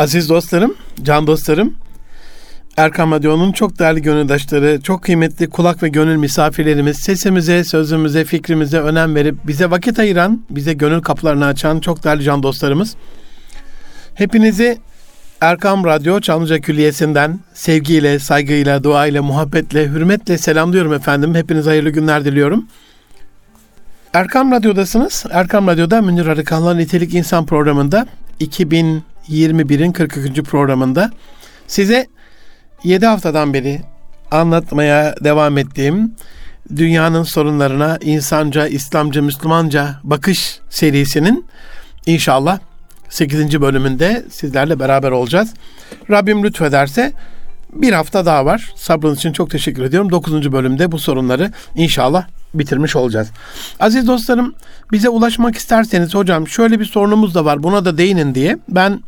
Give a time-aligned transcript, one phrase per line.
[0.00, 1.74] Aziz dostlarım, can dostlarım,
[2.76, 9.14] Erkam Radyo'nun çok değerli gönüldaşları, çok kıymetli kulak ve gönül misafirlerimiz, sesimize, sözümüze, fikrimize önem
[9.14, 12.96] verip bize vakit ayıran, bize gönül kapılarını açan çok değerli can dostlarımız.
[14.14, 14.78] Hepinizi
[15.40, 21.34] Erkam Radyo Çamlıca Külliyesi'nden sevgiyle, saygıyla, duayla, muhabbetle, hürmetle selamlıyorum efendim.
[21.34, 22.66] Hepiniz hayırlı günler diliyorum.
[24.14, 25.24] Erkam Radyo'dasınız.
[25.30, 28.06] Erkam Radyo'da Münir Arıkan'la Nitelik İnsan programında
[29.28, 30.42] 2021'in 42.
[30.42, 31.10] programında
[31.66, 32.06] size
[32.84, 33.80] 7 haftadan beri
[34.30, 36.14] anlatmaya devam ettiğim
[36.76, 41.46] dünyanın sorunlarına insanca, İslamca, Müslümanca bakış serisinin
[42.06, 42.58] inşallah
[43.08, 43.60] 8.
[43.60, 45.54] bölümünde sizlerle beraber olacağız.
[46.10, 47.12] Rabbim lütfederse
[47.72, 48.72] bir hafta daha var.
[48.76, 50.10] Sabrınız için çok teşekkür ediyorum.
[50.10, 50.52] 9.
[50.52, 53.30] bölümde bu sorunları inşallah bitirmiş olacağız.
[53.80, 54.54] Aziz dostlarım
[54.92, 59.00] bize ulaşmak isterseniz hocam şöyle bir sorunumuz da var buna da değinin diye ben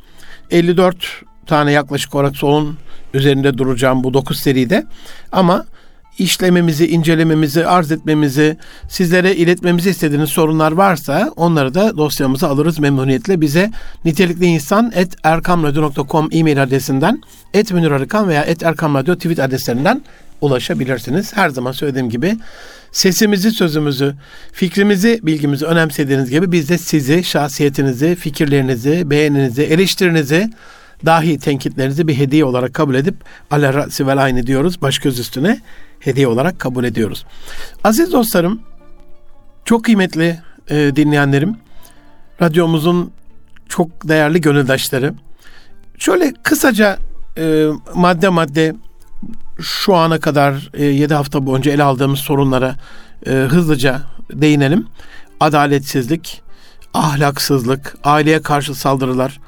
[0.51, 2.79] 54 tane yaklaşık olarak sorun
[3.15, 4.87] üzerinde duracağım bu 9 seride
[5.33, 5.65] ama
[6.19, 8.59] işlememizi, incelememizi, arz etmemizi,
[8.89, 13.41] sizlere iletmemizi istediğiniz sorunlar varsa onları da dosyamıza alırız memnuniyetle.
[13.41, 13.71] Bize
[14.05, 17.23] nitelikli insan et erkamradyo.com e-mail adresinden
[17.55, 20.03] et veya et erkamradyo tweet adreslerinden
[20.43, 21.37] ulaşabilirsiniz.
[21.37, 22.37] Her zaman söylediğim gibi
[22.93, 24.15] sesimizi, sözümüzü,
[24.53, 30.51] fikrimizi, bilgimizi önemsediğiniz gibi biz de sizi, şahsiyetinizi, fikirlerinizi, beğeninizi, eleştirinizi,
[31.07, 33.15] dahi tenkitlerinizi bir hediye olarak kabul edip
[33.51, 34.83] ala ra'si vel aynı diyoruz.
[34.83, 35.61] Baş göz üstüne
[36.01, 37.25] hediye olarak kabul ediyoruz.
[37.85, 38.63] Aziz dostlarım,
[39.65, 41.57] çok kıymetli e, dinleyenlerim,
[42.43, 43.13] radyomuzun
[43.69, 45.15] çok değerli gönüldaşları.
[45.99, 46.99] Şöyle kısaca
[47.39, 48.75] e, madde madde
[49.61, 52.77] şu ana kadar e, 7 hafta boyunca ele aldığımız sorunlara
[53.27, 54.87] e, hızlıca değinelim.
[55.41, 56.43] Adaletsizlik,
[56.95, 59.41] ahlaksızlık, aileye karşı saldırılar,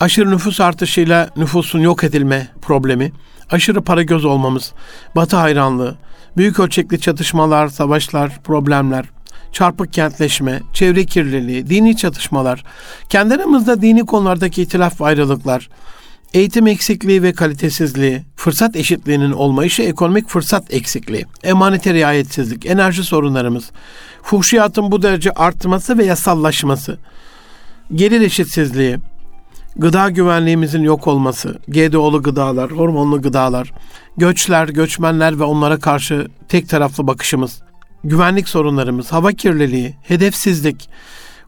[0.00, 3.12] aşırı nüfus artışıyla nüfusun yok edilme problemi,
[3.50, 4.72] aşırı para göz olmamız,
[5.16, 5.96] batı hayranlığı,
[6.36, 9.06] büyük ölçekli çatışmalar, savaşlar, problemler,
[9.52, 12.64] çarpık kentleşme, çevre kirliliği, dini çatışmalar,
[13.08, 15.68] kendi aramızda dini konulardaki itilaf ve ayrılıklar,
[16.34, 23.70] eğitim eksikliği ve kalitesizliği, fırsat eşitliğinin olmayışı, ekonomik fırsat eksikliği, emanete riayetsizlik, enerji sorunlarımız,
[24.22, 26.98] fuhşiyatın bu derece artması ve yasallaşması,
[27.94, 28.98] gelir eşitsizliği,
[29.76, 33.72] gıda güvenliğimizin yok olması, GDO'lu gıdalar, hormonlu gıdalar,
[34.16, 37.62] göçler, göçmenler ve onlara karşı tek taraflı bakışımız,
[38.04, 40.88] güvenlik sorunlarımız, hava kirliliği, hedefsizlik,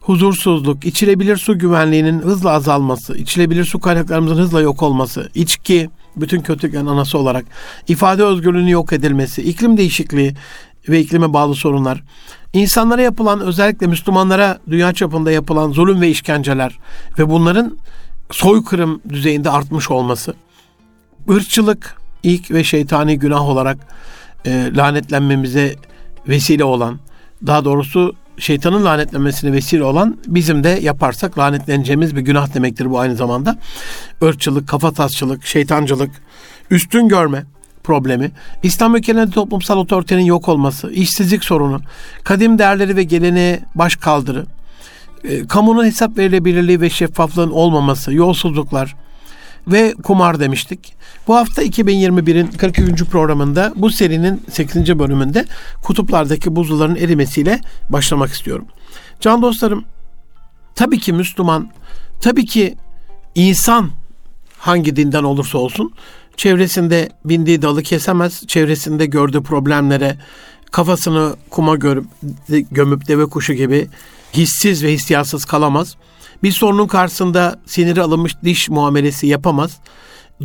[0.05, 6.85] huzursuzluk, içilebilir su güvenliğinin hızla azalması, içilebilir su kaynaklarımızın hızla yok olması, içki, bütün kötülüklerin
[6.85, 7.45] anası olarak,
[7.87, 10.33] ifade özgürlüğünün yok edilmesi, iklim değişikliği
[10.89, 12.03] ve iklime bağlı sorunlar,
[12.53, 16.79] insanlara yapılan özellikle Müslümanlara dünya çapında yapılan zulüm ve işkenceler
[17.19, 17.77] ve bunların
[18.31, 20.33] soykırım düzeyinde artmış olması,
[21.29, 23.77] ırkçılık ilk ve şeytani günah olarak
[24.45, 25.75] e, lanetlenmemize
[26.27, 26.99] vesile olan,
[27.47, 33.15] daha doğrusu şeytanın lanetlenmesine vesile olan bizim de yaparsak lanetleneceğimiz bir günah demektir bu aynı
[33.15, 33.57] zamanda.
[34.21, 36.11] Irkçılık, kafatasçılık, şeytancılık,
[36.71, 37.43] üstün görme
[37.83, 38.31] problemi,
[38.63, 41.81] İslam ülkelerinde toplumsal otoritenin yok olması, işsizlik sorunu,
[42.23, 44.45] kadim değerleri ve geleneğe baş kaldırı,
[45.23, 48.95] e, kamunun hesap verilebilirliği ve şeffaflığın olmaması, yolsuzluklar
[49.67, 50.93] ve kumar demiştik.
[51.27, 53.03] Bu hafta 2021'in 43.
[53.03, 54.99] programında bu serinin 8.
[54.99, 55.45] bölümünde
[55.83, 58.65] kutuplardaki buzulların erimesiyle başlamak istiyorum.
[59.19, 59.85] Can dostlarım,
[60.75, 61.71] tabii ki Müslüman,
[62.21, 62.75] tabii ki
[63.35, 63.89] insan
[64.57, 65.93] hangi dinden olursa olsun
[66.37, 70.17] çevresinde bindiği dalı kesemez, çevresinde gördüğü problemlere
[70.71, 72.05] kafasını kuma görüp,
[72.71, 73.87] gömüp deve kuşu gibi
[74.33, 75.95] hissiz ve hissiyatsız kalamaz.
[76.43, 79.79] Bir sorunun karşısında siniri alınmış diş muamelesi yapamaz.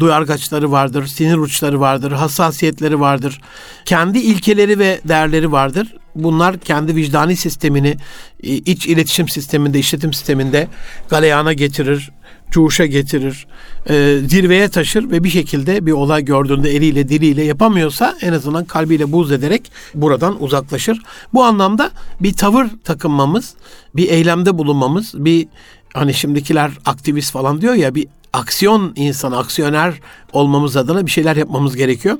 [0.00, 3.40] Duyargaçları vardır, sinir uçları vardır, hassasiyetleri vardır.
[3.84, 5.94] Kendi ilkeleri ve değerleri vardır.
[6.14, 7.96] Bunlar kendi vicdani sistemini
[8.42, 10.68] e, iç iletişim sisteminde, işletim sisteminde
[11.08, 12.10] galeyana getirir,
[12.50, 13.46] cuşa getirir,
[13.88, 19.12] e, zirveye taşır ve bir şekilde bir olay gördüğünde eliyle diliyle yapamıyorsa en azından kalbiyle
[19.12, 21.02] buz ederek buradan uzaklaşır.
[21.34, 23.54] Bu anlamda bir tavır takınmamız,
[23.96, 25.48] bir eylemde bulunmamız, bir
[25.94, 29.94] hani şimdikiler aktivist falan diyor ya bir aksiyon insanı, aksiyoner
[30.32, 32.18] olmamız adına bir şeyler yapmamız gerekiyor.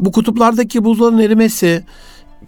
[0.00, 1.84] Bu kutuplardaki buzların erimesi,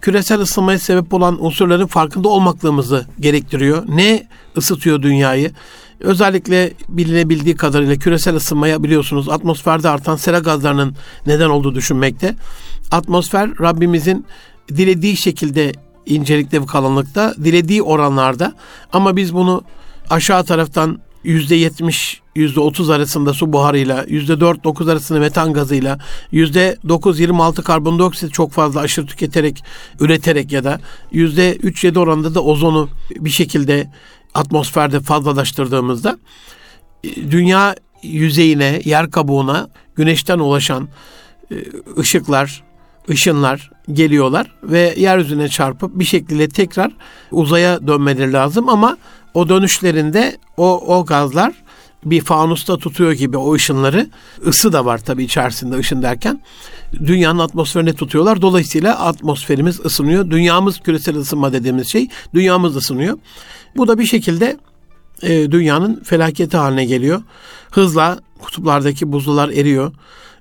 [0.01, 3.83] küresel ısınmaya sebep olan unsurların farkında olmaklığımızı gerektiriyor.
[3.87, 4.27] Ne
[4.57, 5.51] ısıtıyor dünyayı?
[5.99, 12.35] Özellikle bilinebildiği kadarıyla küresel ısınmaya biliyorsunuz atmosferde artan sera gazlarının neden olduğu düşünmekte.
[12.91, 14.25] Atmosfer Rabbimizin
[14.67, 15.71] dilediği şekilde
[16.05, 18.53] incelikte ve kalınlıkta, dilediği oranlarda
[18.93, 19.63] ama biz bunu
[20.11, 25.99] aşağı taraftan yüzde yetmiş %30 arasında su buharıyla, %4-9 arasında metan gazıyla,
[26.33, 29.63] %9-26 karbondioksit çok fazla aşırı tüketerek,
[29.99, 30.79] üreterek ya da
[31.13, 33.91] %3-7 oranında da ozonu bir şekilde
[34.33, 36.17] atmosferde fazlalaştırdığımızda
[37.03, 40.89] e, dünya yüzeyine, yer kabuğuna güneşten ulaşan
[41.51, 41.55] e,
[41.97, 42.63] ışıklar,
[43.09, 46.91] ışınlar geliyorlar ve yeryüzüne çarpıp bir şekilde tekrar
[47.31, 48.97] uzaya dönmeleri lazım ama
[49.33, 51.53] o dönüşlerinde o, o gazlar
[52.05, 54.09] bir fanusta tutuyor gibi o ışınları.
[54.47, 56.41] ısı da var tabii içerisinde ışın derken.
[56.93, 58.41] Dünyanın atmosferine tutuyorlar.
[58.41, 60.29] Dolayısıyla atmosferimiz ısınıyor.
[60.31, 62.07] Dünyamız küresel ısınma dediğimiz şey.
[62.33, 63.17] Dünyamız ısınıyor.
[63.75, 64.57] Bu da bir şekilde
[65.21, 67.21] e, dünyanın felaketi haline geliyor.
[67.71, 69.91] Hızla kutuplardaki buzullar eriyor.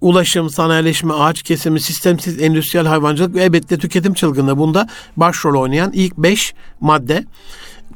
[0.00, 6.16] Ulaşım, sanayileşme, ağaç kesimi, sistemsiz endüstriyel hayvancılık ve elbette tüketim çılgınlığı bunda başrol oynayan ilk
[6.18, 7.24] beş madde.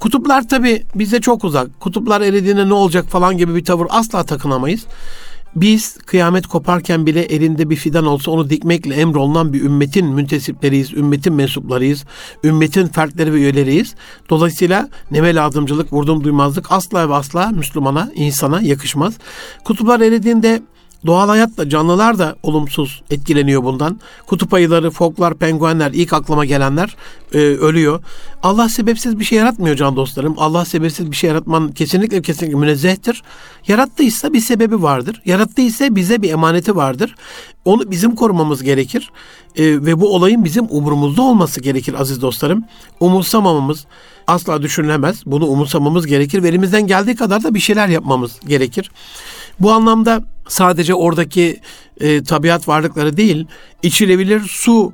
[0.00, 1.80] Kutuplar tabi bize çok uzak.
[1.80, 4.86] Kutuplar eridiğinde ne olacak falan gibi bir tavır asla takınamayız.
[5.56, 11.32] Biz kıyamet koparken bile elinde bir fidan olsa onu dikmekle emrolunan bir ümmetin müntesipleriyiz, ümmetin
[11.32, 12.04] mensuplarıyız,
[12.44, 13.94] ümmetin fertleri ve üyeleriyiz.
[14.30, 19.14] Dolayısıyla neme lazımcılık, vurdum duymazlık asla ve asla Müslümana, insana yakışmaz.
[19.64, 20.62] Kutuplar eridiğinde
[21.06, 24.00] Doğal hayatla canlılar da olumsuz etkileniyor bundan.
[24.26, 26.96] Kutup ayıları, foklar, penguenler ilk aklıma gelenler
[27.34, 28.02] e, ölüyor.
[28.42, 30.34] Allah sebepsiz bir şey yaratmıyor can dostlarım.
[30.36, 33.22] Allah sebepsiz bir şey yaratman kesinlikle kesinlikle münezzehtir.
[33.68, 35.22] Yarattıysa bir sebebi vardır.
[35.24, 37.14] Yarattıysa bize bir emaneti vardır.
[37.64, 39.10] Onu bizim korumamız gerekir.
[39.56, 42.64] E, ve bu olayın bizim umurumuzda olması gerekir aziz dostlarım.
[43.00, 43.86] Umursamamamız
[44.26, 45.22] asla düşünülemez.
[45.26, 48.90] Bunu umursamamız gerekir ve elimizden geldiği kadar da bir şeyler yapmamız gerekir.
[49.60, 51.60] Bu anlamda sadece oradaki
[52.00, 53.46] e, tabiat varlıkları değil,
[53.82, 54.92] içilebilir su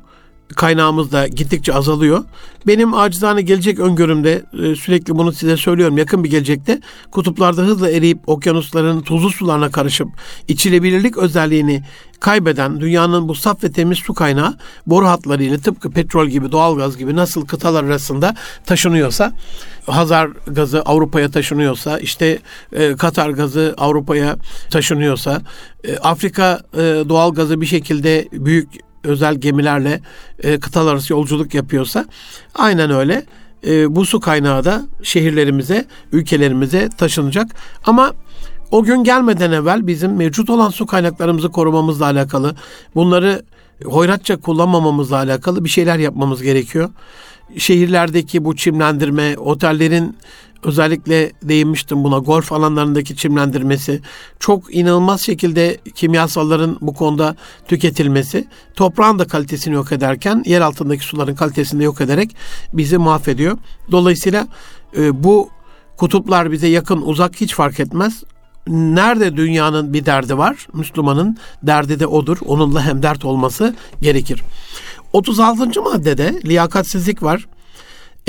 [0.57, 2.25] kaynağımız da gittikçe azalıyor.
[2.67, 5.99] Benim acizane gelecek öngörümde e, sürekli bunu size söylüyorum.
[5.99, 6.81] Yakın bir gelecekte
[7.11, 10.09] kutuplarda hızla eriyip okyanusların tuzlu sularına karışıp
[10.49, 11.83] içilebilirlik özelliğini
[12.21, 14.57] kaybeden dünyanın bu saf ve temiz su kaynağı
[14.87, 18.35] boru hatlarıyla tıpkı petrol gibi doğalgaz gibi nasıl kıtalar arasında
[18.67, 19.33] taşınıyorsa
[19.87, 22.39] Hazar gazı Avrupa'ya taşınıyorsa işte
[22.73, 24.37] e, Katar gazı Avrupa'ya
[24.71, 25.43] taşınıyorsa
[25.85, 30.01] e, Afrika e, doğal gazı bir şekilde büyük özel gemilerle
[30.43, 32.05] e, kıtalar arası yolculuk yapıyorsa
[32.55, 33.25] aynen öyle
[33.67, 37.47] e, bu su kaynağı da şehirlerimize, ülkelerimize taşınacak.
[37.85, 38.13] Ama
[38.71, 42.55] o gün gelmeden evvel bizim mevcut olan su kaynaklarımızı korumamızla alakalı,
[42.95, 43.43] bunları
[43.85, 46.91] hoyratça kullanmamamızla alakalı bir şeyler yapmamız gerekiyor.
[47.57, 50.17] Şehirlerdeki bu çimlendirme, otellerin
[50.65, 54.01] özellikle değinmiştim buna golf alanlarındaki çimlendirmesi
[54.39, 57.37] çok inanılmaz şekilde kimyasalların bu konuda
[57.69, 62.37] tüketilmesi toprağın da kalitesini yok ederken yer altındaki suların kalitesini de yok ederek
[62.73, 63.59] bizi mahvediyor.
[63.91, 64.47] Dolayısıyla
[64.97, 65.51] e, bu
[65.97, 68.23] kutuplar bize yakın uzak hiç fark etmez.
[68.67, 72.39] Nerede dünyanın bir derdi var, Müslümanın derdi de odur.
[72.47, 74.43] Onunla hem dert olması gerekir.
[75.13, 75.83] 36.
[75.83, 77.47] maddede liyakatsizlik var.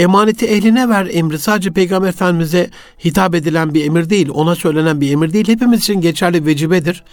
[0.01, 2.69] Emaneti ehline ver emri sadece Peygamber Efendimiz'e
[3.05, 5.47] hitap edilen bir emir değil, ona söylenen bir emir değil.
[5.47, 7.03] Hepimiz için geçerli vecibedir.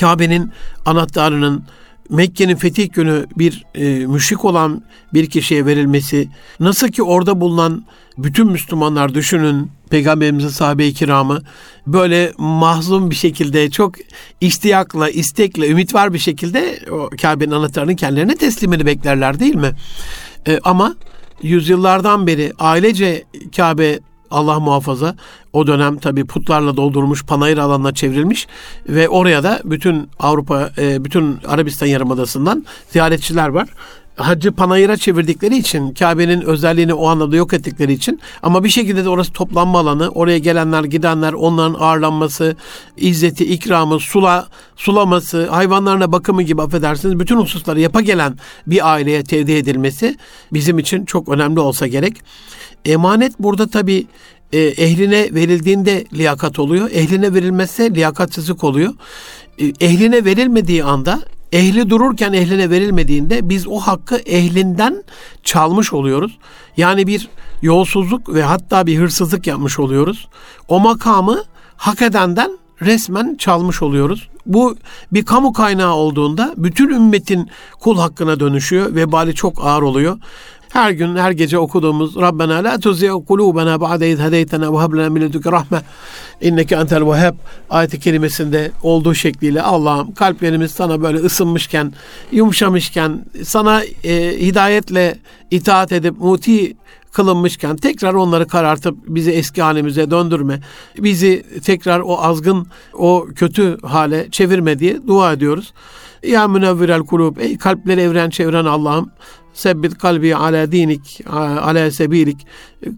[0.00, 0.50] Kabe'nin
[0.84, 1.64] anahtarının
[2.10, 4.82] Mekke'nin fetih günü bir e, müşrik olan
[5.14, 6.28] bir kişiye verilmesi,
[6.60, 7.84] nasıl ki orada bulunan
[8.18, 11.42] bütün Müslümanlar düşünün Peygamberimizin sahabe-i kiramı
[11.86, 13.94] böyle mahzun bir şekilde çok
[14.40, 19.70] istiyakla, istekle, ümit var bir şekilde o Kabe'nin anahtarının kendilerine teslimini beklerler değil mi?
[20.46, 20.94] E, ama
[21.42, 23.24] yüzyıllardan beri ailece
[23.56, 24.00] Kabe
[24.30, 25.16] Allah muhafaza
[25.52, 28.46] o dönem tabi putlarla doldurmuş panayır alanına çevrilmiş
[28.88, 33.68] ve oraya da bütün Avrupa e, bütün Arabistan Yarımadası'ndan ziyaretçiler var
[34.16, 39.08] hacı panayıra çevirdikleri için Kabe'nin özelliğini o anlamda yok ettikleri için ama bir şekilde de
[39.08, 42.56] orası toplanma alanı oraya gelenler gidenler onların ağırlanması
[42.96, 49.52] izzeti ikramı sula sulaması hayvanlarına bakımı gibi affedersiniz bütün hususları yapa gelen bir aileye tevdi
[49.52, 50.16] edilmesi
[50.52, 52.16] bizim için çok önemli olsa gerek.
[52.84, 54.06] Emanet burada tabi
[54.52, 56.90] e, ehline verildiğinde liyakat oluyor.
[56.92, 58.92] Ehline verilmezse liyakatsızlık oluyor.
[59.58, 61.20] E, ehline verilmediği anda
[61.54, 65.04] ehli dururken ehline verilmediğinde biz o hakkı ehlinden
[65.42, 66.38] çalmış oluyoruz.
[66.76, 67.28] Yani bir
[67.62, 70.28] yolsuzluk ve hatta bir hırsızlık yapmış oluyoruz.
[70.68, 71.42] O makamı
[71.76, 74.28] hak edenden resmen çalmış oluyoruz.
[74.46, 74.76] Bu
[75.12, 78.94] bir kamu kaynağı olduğunda bütün ümmetin kul hakkına dönüşüyor.
[78.94, 80.18] Vebali çok ağır oluyor.
[80.74, 85.10] Her gün her gece okuduğumuz Rabbena la tuzi'u kulubena ba'de iz hedeytena ve hab lana
[85.10, 85.82] min ledunke rahme
[86.40, 87.34] inneke entel vehhab
[87.70, 91.92] ayeti kelimesinde olduğu şekliyle Allah'ım kalplerimiz sana böyle ısınmışken,
[92.32, 95.18] yumuşamışken sana e, hidayetle
[95.50, 96.76] itaat edip muti
[97.12, 100.60] kılınmışken tekrar onları karartıp bizi eski halimize döndürme.
[100.98, 105.72] Bizi tekrar o azgın, o kötü hale çevirme diye dua ediyoruz.
[106.22, 109.10] Ya münevvirel kulub, ey kalpleri evren çeviren Allah'ım
[109.54, 111.20] Sebbit kalbi ala dinik,
[111.62, 112.46] ala sebilik.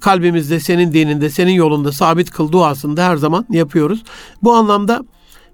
[0.00, 4.02] Kalbimizde senin dininde, senin yolunda sabit kıl duasını da her zaman yapıyoruz.
[4.42, 5.04] Bu anlamda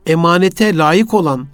[0.07, 1.47] emanete layık olan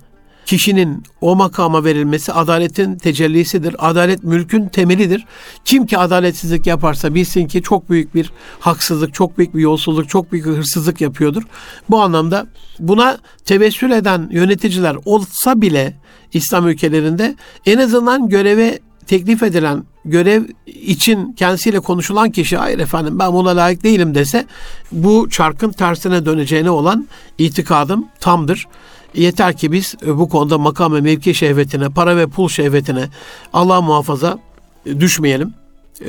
[0.49, 3.77] kişinin o makama verilmesi adaletin tecellisidir.
[3.79, 5.25] Adalet mülkün temelidir.
[5.65, 10.33] Kim ki adaletsizlik yaparsa bilsin ki çok büyük bir haksızlık, çok büyük bir yolsuzluk, çok
[10.33, 11.43] büyük bir hırsızlık yapıyordur.
[11.91, 12.47] Bu anlamda
[12.79, 15.97] buna tevessül eden yöneticiler olsa bile
[16.33, 17.37] İslam ülkelerinde
[17.67, 18.79] en azından göreve
[19.09, 24.47] teklif edilen görev için kendisiyle konuşulan kişi hayır efendim ben buna layık değilim dese
[24.93, 28.67] bu çarkın tersine döneceğine olan itikadım tamdır.
[29.15, 33.09] Yeter ki biz bu konuda makam ve mevki şehvetine, para ve pul şehvetine
[33.53, 34.39] Allah muhafaza
[34.87, 35.55] düşmeyelim.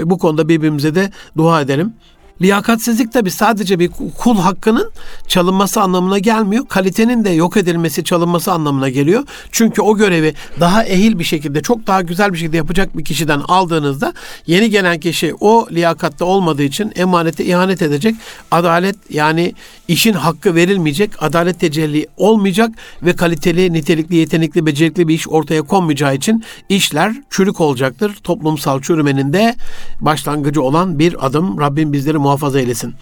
[0.03, 1.93] Bu konuda birbirimize de dua edelim.
[2.41, 4.91] Liyakatsizlik tabi sadece bir kul hakkının
[5.27, 6.67] çalınması anlamına gelmiyor.
[6.67, 9.23] Kalitenin de yok edilmesi, çalınması anlamına geliyor.
[9.51, 13.39] Çünkü o görevi daha ehil bir şekilde, çok daha güzel bir şekilde yapacak bir kişiden
[13.39, 14.13] aldığınızda
[14.47, 18.15] yeni gelen kişi o liyakatta olmadığı için emanete ihanet edecek.
[18.51, 19.53] Adalet yani
[19.87, 22.71] işin hakkı verilmeyecek, adalet tecelli olmayacak
[23.03, 28.15] ve kaliteli, nitelikli, yetenekli, becerikli bir iş ortaya konmayacağı için işler çürük olacaktır.
[28.23, 29.55] Toplumsal çürümenin de
[30.01, 31.59] başlangıcı olan bir adım.
[31.59, 32.93] Rabbim bizleri muhafaza eylesin.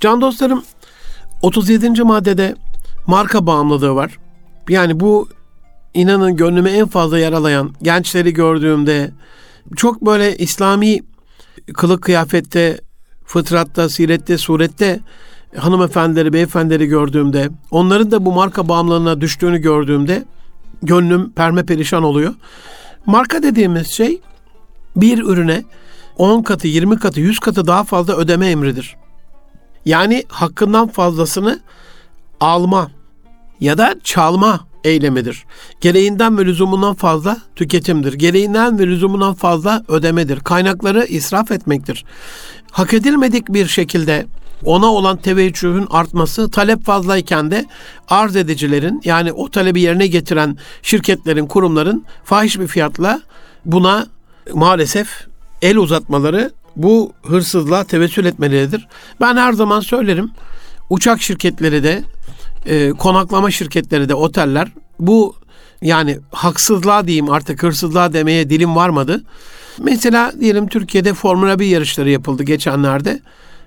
[0.00, 0.62] Can dostlarım
[1.42, 2.02] 37.
[2.02, 2.54] maddede
[3.06, 4.18] marka bağımlılığı var.
[4.68, 5.28] Yani bu
[5.94, 9.10] inanın gönlümü en fazla yaralayan gençleri gördüğümde
[9.76, 11.00] çok böyle İslami
[11.74, 12.80] kılık kıyafette,
[13.24, 15.00] fıtratta, sirette, surette
[15.56, 20.24] hanımefendileri, beyefendileri gördüğümde, onların da bu marka bağımlılığına düştüğünü gördüğümde
[20.82, 22.34] gönlüm perme perişan oluyor.
[23.06, 24.20] Marka dediğimiz şey
[24.96, 25.64] bir ürüne
[26.20, 28.96] 10 katı, 20 katı, 100 katı daha fazla ödeme emridir.
[29.84, 31.60] Yani hakkından fazlasını
[32.40, 32.90] alma
[33.60, 35.44] ya da çalma eylemidir.
[35.80, 38.12] Gereğinden ve lüzumundan fazla tüketimdir.
[38.12, 40.40] Gereğinden ve lüzumundan fazla ödemedir.
[40.40, 42.04] Kaynakları israf etmektir.
[42.70, 44.26] Hak edilmedik bir şekilde
[44.64, 47.66] ona olan teveccühün artması talep fazlayken de
[48.08, 53.20] arz edicilerin yani o talebi yerine getiren şirketlerin, kurumların fahiş bir fiyatla
[53.64, 54.06] buna
[54.54, 55.29] maalesef
[55.62, 58.88] el uzatmaları bu hırsızlığa tevessül etmeleridir.
[59.20, 60.30] Ben her zaman söylerim
[60.90, 62.02] uçak şirketleri de
[62.66, 65.34] e, konaklama şirketleri de oteller bu
[65.82, 69.22] yani haksızlığa diyeyim artık hırsızlığa demeye dilim varmadı.
[69.78, 73.20] Mesela diyelim Türkiye'de Formula 1 yarışları yapıldı geçenlerde.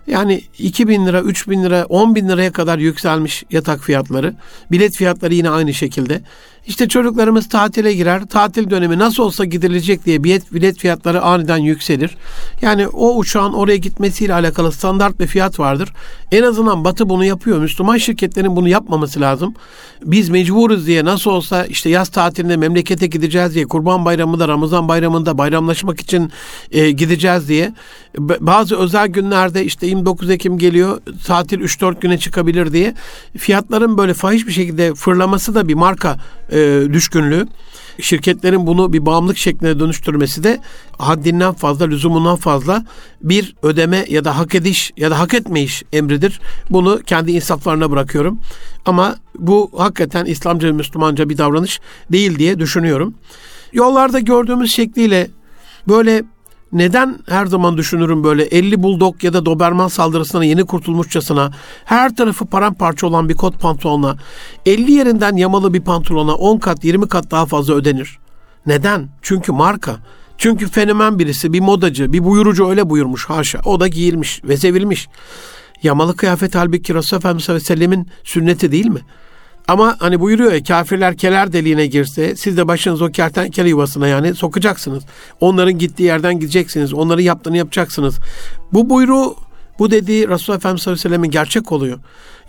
[0.07, 4.35] Yani 2 bin lira, 3 bin lira, 10 bin liraya kadar yükselmiş yatak fiyatları.
[4.71, 6.21] Bilet fiyatları yine aynı şekilde.
[6.67, 8.25] İşte çocuklarımız tatile girer.
[8.25, 12.17] Tatil dönemi nasıl olsa gidilecek diye bilet, bilet fiyatları aniden yükselir.
[12.61, 15.93] Yani o uçağın oraya gitmesiyle alakalı standart bir fiyat vardır.
[16.31, 17.59] En azından Batı bunu yapıyor.
[17.59, 19.53] Müslüman şirketlerin bunu yapmaması lazım.
[20.05, 25.37] Biz mecburuz diye nasıl olsa işte yaz tatilinde memlekete gideceğiz diye Kurban Bayramı'nda Ramazan Bayramı'nda
[25.37, 26.31] bayramlaşmak için
[26.71, 27.73] e, gideceğiz diye
[28.19, 32.93] bazı özel günlerde işte 29 Ekim geliyor tatil 3-4 güne çıkabilir diye
[33.37, 36.17] fiyatların böyle fahiş bir şekilde fırlaması da bir marka
[36.53, 37.47] e, düşkünlüğü.
[38.01, 40.59] Şirketlerin bunu bir bağımlılık şekline dönüştürmesi de
[40.97, 42.85] haddinden fazla, lüzumundan fazla
[43.21, 46.39] bir ödeme ya da hak ediş ya da hak etmeyiş emridir.
[46.69, 48.39] Bunu kendi insaflarına bırakıyorum.
[48.85, 51.79] Ama bu hakikaten İslamca Müslümanca bir davranış
[52.11, 53.13] değil diye düşünüyorum.
[53.73, 55.27] Yollarda gördüğümüz şekliyle
[55.87, 56.23] böyle
[56.73, 61.51] neden her zaman düşünürüm böyle 50 buldog ya da doberman saldırısına yeni kurtulmuşçasına
[61.85, 64.17] her tarafı paramparça olan bir kot pantolona
[64.65, 68.19] 50 yerinden yamalı bir pantolona 10 kat 20 kat daha fazla ödenir.
[68.65, 69.09] Neden?
[69.21, 69.95] Çünkü marka.
[70.37, 73.59] Çünkü fenomen birisi, bir modacı, bir buyurucu öyle buyurmuş haşa.
[73.65, 75.09] O da giyilmiş ve sevilmiş.
[75.83, 78.99] Yamalı kıyafet halbuki Resulullah Efendimiz Aleyhisselam'ın sünneti değil mi?
[79.67, 84.35] Ama hani buyuruyor ya kafirler keler deliğine girse siz de başınız o kertenkele yuvasına yani
[84.35, 85.03] sokacaksınız.
[85.39, 86.93] Onların gittiği yerden gideceksiniz.
[86.93, 88.19] Onların yaptığını yapacaksınız.
[88.73, 89.35] Bu buyruğu
[89.79, 91.99] bu dediği Resulullah Efendimiz sallallahu aleyhi ve sellem'in gerçek oluyor.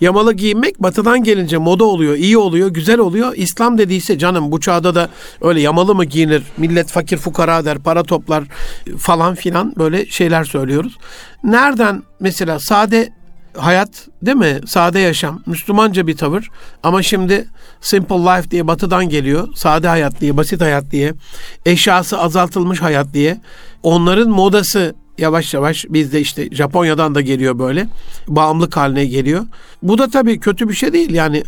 [0.00, 3.32] Yamalı giyinmek batıdan gelince moda oluyor, iyi oluyor, güzel oluyor.
[3.36, 5.08] İslam dediyse canım bu çağda da
[5.40, 6.42] öyle yamalı mı giyinir?
[6.56, 8.44] Millet fakir fukara der, para toplar
[8.98, 10.98] falan filan böyle şeyler söylüyoruz.
[11.44, 13.12] Nereden mesela sade
[13.56, 14.60] hayat değil mi?
[14.66, 16.50] Sade yaşam, Müslümanca bir tavır.
[16.82, 17.48] Ama şimdi
[17.80, 19.48] simple life diye batıdan geliyor.
[19.54, 21.14] Sade hayat diye, basit hayat diye.
[21.66, 23.40] Eşyası azaltılmış hayat diye.
[23.82, 27.88] Onların modası yavaş yavaş bizde işte Japonya'dan da geliyor böyle.
[28.28, 29.46] Bağımlılık haline geliyor.
[29.82, 31.14] Bu da tabii kötü bir şey değil.
[31.14, 31.44] Yani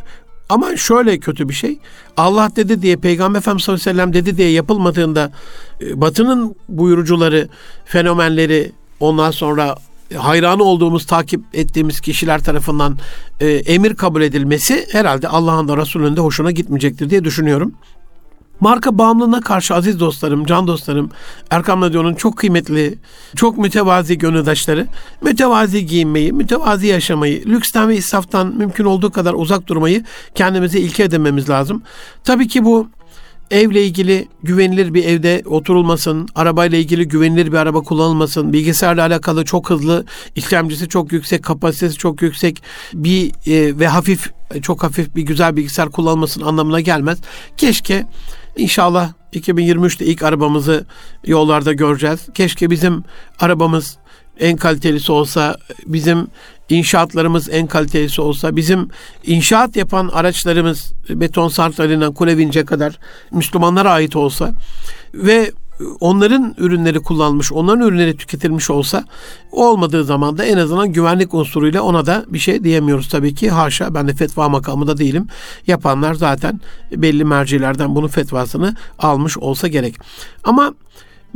[0.48, 1.78] ama şöyle kötü bir şey.
[2.16, 5.32] Allah dedi diye Peygamber Efendimiz sallallahu aleyhi ve sellem dedi diye yapılmadığında
[5.80, 7.48] e, Batı'nın buyurucuları,
[7.84, 9.76] fenomenleri ondan sonra
[10.14, 12.98] hayranı olduğumuz, takip ettiğimiz kişiler tarafından
[13.40, 17.72] e, emir kabul edilmesi herhalde Allah'ın da Resulü'nün de hoşuna gitmeyecektir diye düşünüyorum.
[18.60, 21.10] Marka bağımlılığına karşı aziz dostlarım, can dostlarım,
[21.50, 22.98] Erkam Radyo'nun çok kıymetli,
[23.36, 24.86] çok mütevazi gönüldaşları,
[25.22, 31.50] mütevazi giyinmeyi, mütevazi yaşamayı, lüksten ve israftan mümkün olduğu kadar uzak durmayı kendimize ilke edinmemiz
[31.50, 31.82] lazım.
[32.24, 32.88] Tabii ki bu
[33.50, 39.70] evle ilgili güvenilir bir evde oturulmasın, arabayla ilgili güvenilir bir araba kullanılmasın, bilgisayarla alakalı çok
[39.70, 42.62] hızlı, işlemcisi çok yüksek, kapasitesi çok yüksek
[42.94, 44.30] bir e, ve hafif,
[44.62, 47.18] çok hafif bir güzel bilgisayar kullanılmasın anlamına gelmez.
[47.56, 48.06] Keşke
[48.56, 50.86] İnşallah 2023'te ilk arabamızı
[51.24, 52.20] yollarda göreceğiz.
[52.34, 53.04] Keşke bizim
[53.40, 53.98] arabamız
[54.40, 56.26] en kalitelisi olsa, bizim
[56.68, 58.88] inşaatlarımız en kalitelisi olsa, bizim
[59.24, 62.98] inşaat yapan araçlarımız beton sartlarından kule kadar
[63.30, 64.52] Müslümanlara ait olsa
[65.14, 65.52] ve
[66.00, 69.04] onların ürünleri kullanmış, onların ürünleri tüketilmiş olsa
[69.52, 73.50] olmadığı zaman da en azından güvenlik unsuruyla ona da bir şey diyemiyoruz tabii ki.
[73.50, 75.26] Haşa ben de fetva makamında değilim.
[75.66, 76.60] Yapanlar zaten
[76.92, 79.96] belli mercilerden bunun fetvasını almış olsa gerek.
[80.44, 80.74] Ama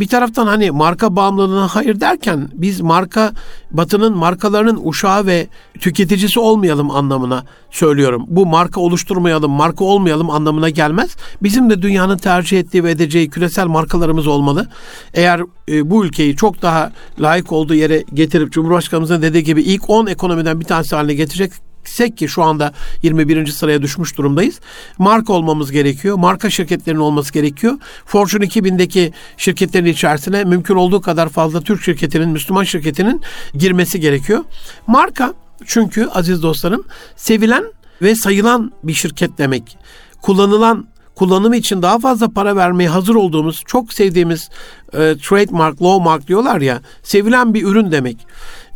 [0.00, 3.32] bir taraftan hani marka bağımlılığına hayır derken biz marka
[3.70, 5.46] batının markalarının uşağı ve
[5.80, 8.24] tüketicisi olmayalım anlamına söylüyorum.
[8.28, 11.16] Bu marka oluşturmayalım, marka olmayalım anlamına gelmez.
[11.42, 14.68] Bizim de dünyanın tercih ettiği ve edeceği küresel markalarımız olmalı.
[15.14, 20.06] Eğer e, bu ülkeyi çok daha layık olduğu yere getirip Cumhurbaşkanımızın dediği gibi ilk 10
[20.06, 22.72] ekonomiden bir tanesi haline getirecek yüksek ki şu anda
[23.02, 23.46] 21.
[23.46, 24.60] sıraya düşmüş durumdayız.
[24.98, 26.16] Marka olmamız gerekiyor.
[26.16, 27.74] Marka şirketlerinin olması gerekiyor.
[28.06, 33.22] Fortune 2000'deki şirketlerin içerisine mümkün olduğu kadar fazla Türk şirketinin, Müslüman şirketinin
[33.54, 34.44] girmesi gerekiyor.
[34.86, 35.34] Marka
[35.66, 36.84] çünkü aziz dostlarım
[37.16, 37.64] sevilen
[38.02, 39.78] ve sayılan bir şirket demek.
[40.22, 44.50] Kullanılan kullanımı için daha fazla para vermeye hazır olduğumuz, çok sevdiğimiz
[44.92, 48.26] e, trademark, law mark diyorlar ya, sevilen bir ürün demek.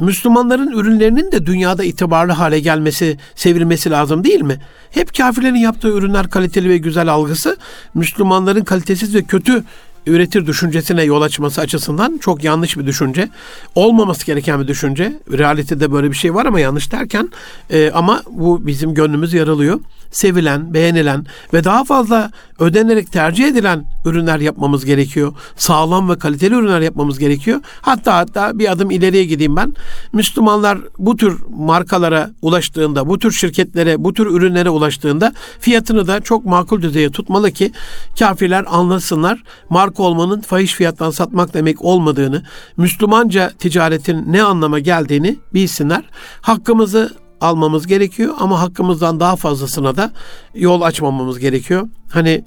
[0.00, 4.60] Müslümanların ürünlerinin de dünyada itibarlı hale gelmesi, sevilmesi lazım değil mi?
[4.90, 7.56] Hep kafirlerin yaptığı ürünler kaliteli ve güzel algısı,
[7.94, 9.64] Müslümanların kalitesiz ve kötü
[10.06, 13.28] üretir düşüncesine yol açması açısından çok yanlış bir düşünce.
[13.74, 15.12] Olmaması gereken bir düşünce.
[15.32, 17.30] Realitede böyle bir şey var ama yanlış derken
[17.70, 19.80] e, ama bu bizim gönlümüz yaralıyor.
[20.14, 25.32] Sevilen, beğenilen ve daha fazla ödenerek tercih edilen ürünler yapmamız gerekiyor.
[25.56, 27.60] Sağlam ve kaliteli ürünler yapmamız gerekiyor.
[27.80, 29.74] Hatta hatta bir adım ileriye gideyim ben.
[30.12, 36.44] Müslümanlar bu tür markalara ulaştığında, bu tür şirketlere, bu tür ürünlere ulaştığında fiyatını da çok
[36.44, 37.72] makul düzeye tutmalı ki
[38.18, 39.42] kafirler anlasınlar.
[39.70, 42.42] Marka olmanın fahiş fiyattan satmak demek olmadığını,
[42.76, 46.04] Müslümanca ticaretin ne anlama geldiğini bilsinler.
[46.40, 50.10] Hakkımızı almamız gerekiyor ama hakkımızdan daha fazlasına da
[50.54, 51.88] yol açmamamız gerekiyor.
[52.10, 52.44] Hani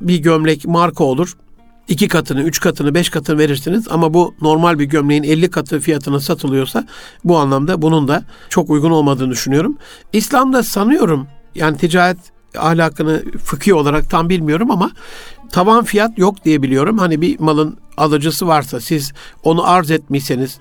[0.00, 1.36] bir gömlek marka olur.
[1.88, 6.20] iki katını, üç katını, beş katını verirsiniz ama bu normal bir gömleğin 50 katı fiyatına
[6.20, 6.86] satılıyorsa
[7.24, 9.78] bu anlamda bunun da çok uygun olmadığını düşünüyorum.
[10.12, 12.18] İslam'da sanıyorum yani ticaret
[12.58, 14.90] ahlakını fıkhi olarak tam bilmiyorum ama
[15.52, 16.98] taban fiyat yok diye biliyorum.
[16.98, 20.58] Hani bir malın alıcısı varsa siz onu arz etmişseniz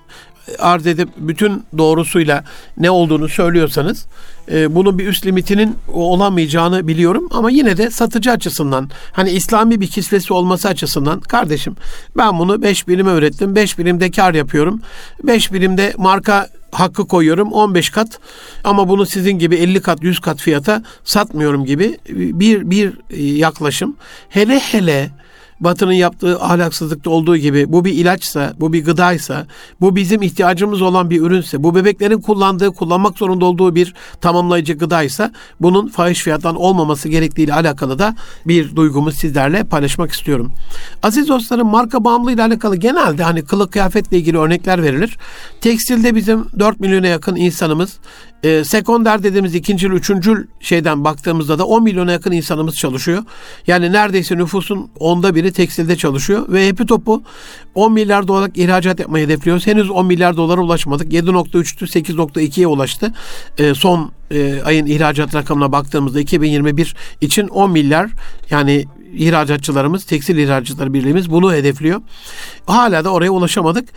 [0.60, 2.43] arz edip bütün doğrusuyla
[2.77, 4.05] ne olduğunu söylüyorsanız
[4.51, 7.27] e, bunun bir üst limitinin olamayacağını biliyorum.
[7.31, 11.75] Ama yine de satıcı açısından hani İslami bir kisvesi olması açısından kardeşim
[12.17, 14.81] ben bunu 5 birime ürettim 5 birimde kar yapıyorum
[15.23, 18.19] 5 birimde marka hakkı koyuyorum 15 kat
[18.63, 22.93] ama bunu sizin gibi 50 kat 100 kat fiyata satmıyorum gibi bir bir
[23.38, 23.95] yaklaşım.
[24.29, 25.10] Hele hele
[25.60, 29.48] Batı'nın yaptığı ahlaksızlıkta olduğu gibi bu bir ilaçsa, bu bir gıdaysa,
[29.82, 35.32] bu bizim ihtiyacımız olan bir ürünse, bu bebeklerin kullandığı, kullanmak zorunda olduğu bir tamamlayıcı gıdaysa
[35.62, 38.15] bunun fahiş fiyattan olmaması gerektiği ile alakalı da
[38.46, 40.52] bir duygumu sizlerle paylaşmak istiyorum.
[41.04, 45.18] Aziz dostlarım marka bağımlılığı ile alakalı genelde hani kılık kıyafetle ilgili örnekler verilir.
[45.62, 48.00] Tekstilde bizim 4 milyona yakın insanımız
[48.43, 53.24] e, sekonder dediğimiz ikinci, üçüncü şeyden baktığımızda da 10 milyona yakın insanımız çalışıyor.
[53.67, 57.24] Yani neredeyse nüfusun onda biri tekstilde çalışıyor ve hepi topu
[57.76, 59.67] 10 milyar dolarlık ihracat yapmayı hedefliyoruz.
[59.67, 61.13] Henüz 10 milyar dolara ulaşmadık.
[61.13, 63.13] 7.3'tü 8.2'ye ulaştı.
[63.58, 68.12] E, son e, ayın ihracat rakamına baktığımızda 2021 için 10 milyar
[68.50, 72.02] yani ihracatçılarımız, tekstil ihracatçıları birliğimiz bunu hedefliyor.
[72.65, 73.89] Hala da oraya ulaşamadık.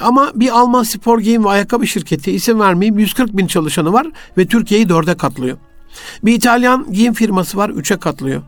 [0.00, 4.06] Ama bir Alman spor giyim ve ayakkabı şirketi isim vermeyeyim 140 bin çalışanı var
[4.38, 5.58] ve Türkiye'yi dörde katlıyor.
[6.24, 8.42] Bir İtalyan giyim firması var üçe katlıyor.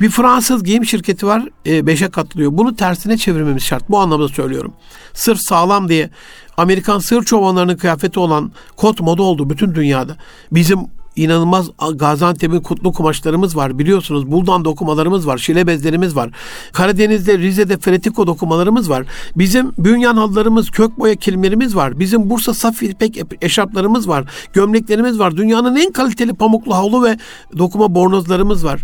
[0.00, 2.50] Bir Fransız giyim şirketi var e, beşe katlıyor.
[2.52, 3.90] Bunu tersine çevirmemiz şart.
[3.90, 4.72] Bu anlamda söylüyorum.
[5.14, 6.10] Sırf sağlam diye
[6.56, 10.16] Amerikan sığır çobanlarının kıyafeti olan kot moda oldu bütün dünyada.
[10.52, 10.78] Bizim
[11.18, 13.78] inanılmaz Gaziantep'in kutlu kumaşlarımız var.
[13.78, 15.38] Biliyorsunuz buldan dokumalarımız var.
[15.38, 16.30] Şile bezlerimiz var.
[16.72, 19.06] Karadeniz'de, Rize'de Fretiko dokumalarımız var.
[19.36, 22.00] Bizim bünyan halılarımız, kök boya kilimlerimiz var.
[22.00, 24.24] Bizim Bursa saf ipek eşarplarımız var.
[24.52, 25.36] Gömleklerimiz var.
[25.36, 27.18] Dünyanın en kaliteli pamuklu havlu ve
[27.58, 28.80] dokuma bornozlarımız var.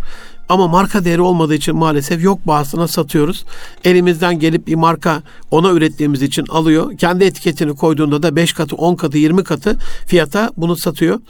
[0.48, 3.44] Ama marka değeri olmadığı için maalesef yok bahasına satıyoruz.
[3.84, 6.98] Elimizden gelip bir marka ona ürettiğimiz için alıyor.
[6.98, 9.76] Kendi etiketini koyduğunda da 5 katı, 10 katı, 20 katı
[10.06, 11.20] fiyata bunu satıyor.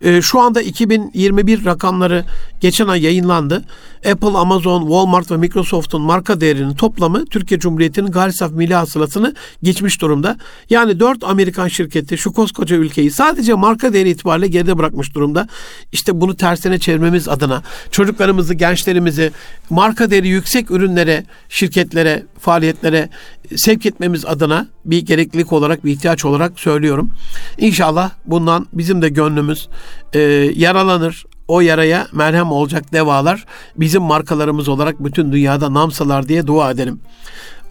[0.00, 2.24] Ee, şu anda 2021 rakamları
[2.60, 3.64] geçen ay yayınlandı.
[4.10, 10.00] Apple, Amazon, Walmart ve Microsoft'un marka değerinin toplamı Türkiye Cumhuriyeti'nin gayri saf milli hasılasını geçmiş
[10.00, 10.36] durumda.
[10.70, 15.48] Yani 4 Amerikan şirketi şu koskoca ülkeyi sadece marka değeri itibariyle geride bırakmış durumda.
[15.92, 19.32] İşte bunu tersine çevirmemiz adına çocuklarımızı gençlerimizi
[19.70, 23.08] marka değeri yüksek ürünlere, şirketlere, faaliyetlere
[23.56, 27.10] sevk etmemiz adına bir gereklilik olarak, bir ihtiyaç olarak söylüyorum.
[27.58, 29.68] İnşallah bundan bizim de gönlümüz
[30.12, 30.20] e,
[30.56, 31.24] yaralanır.
[31.48, 33.44] O yaraya merhem olacak devalar
[33.76, 37.00] bizim markalarımız olarak bütün dünyada namsalar diye dua edelim.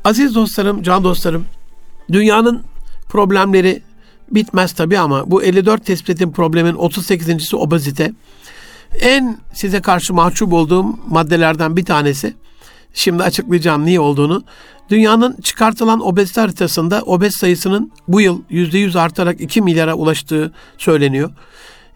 [0.04, 1.46] Aziz dostlarım, can dostlarım,
[2.12, 2.62] dünyanın
[3.10, 3.82] problemleri
[4.32, 8.14] bitmez tabi ama bu 54 tespitin problemin 38.si obezite.
[9.02, 12.34] En size karşı mahcup olduğum maddelerden bir tanesi,
[12.94, 14.44] şimdi açıklayacağım niye olduğunu.
[14.90, 21.32] Dünyanın çıkartılan obezite haritasında obez sayısının bu yıl %100 artarak 2 milyara ulaştığı söyleniyor.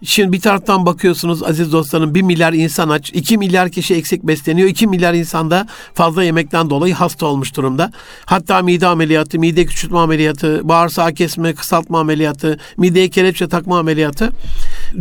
[0.02, 4.68] Şimdi bir taraftan bakıyorsunuz aziz dostlarım 1 milyar insan aç, 2 milyar kişi eksik besleniyor.
[4.68, 7.92] 2 milyar insan da fazla yemekten dolayı hasta olmuş durumda.
[8.26, 14.30] Hatta mide ameliyatı, mide küçültme ameliyatı, bağırsağı kesme, kısaltma ameliyatı, mideye kelepçe takma ameliyatı.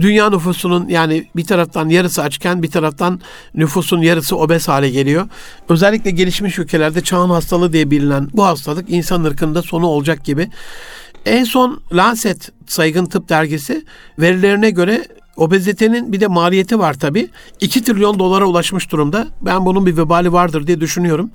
[0.01, 3.19] Dünya nüfusunun yani bir taraftan yarısı açken bir taraftan
[3.55, 5.27] nüfusun yarısı obez hale geliyor.
[5.69, 10.49] Özellikle gelişmiş ülkelerde çağın hastalığı diye bilinen bu hastalık insan ırkında sonu olacak gibi.
[11.25, 13.85] En son Lancet Saygın Tıp Dergisi
[14.19, 15.05] verilerine göre
[15.37, 17.29] obezitenin bir de maliyeti var tabi.
[17.59, 19.27] 2 trilyon dolara ulaşmış durumda.
[19.41, 21.31] Ben bunun bir vebali vardır diye düşünüyorum.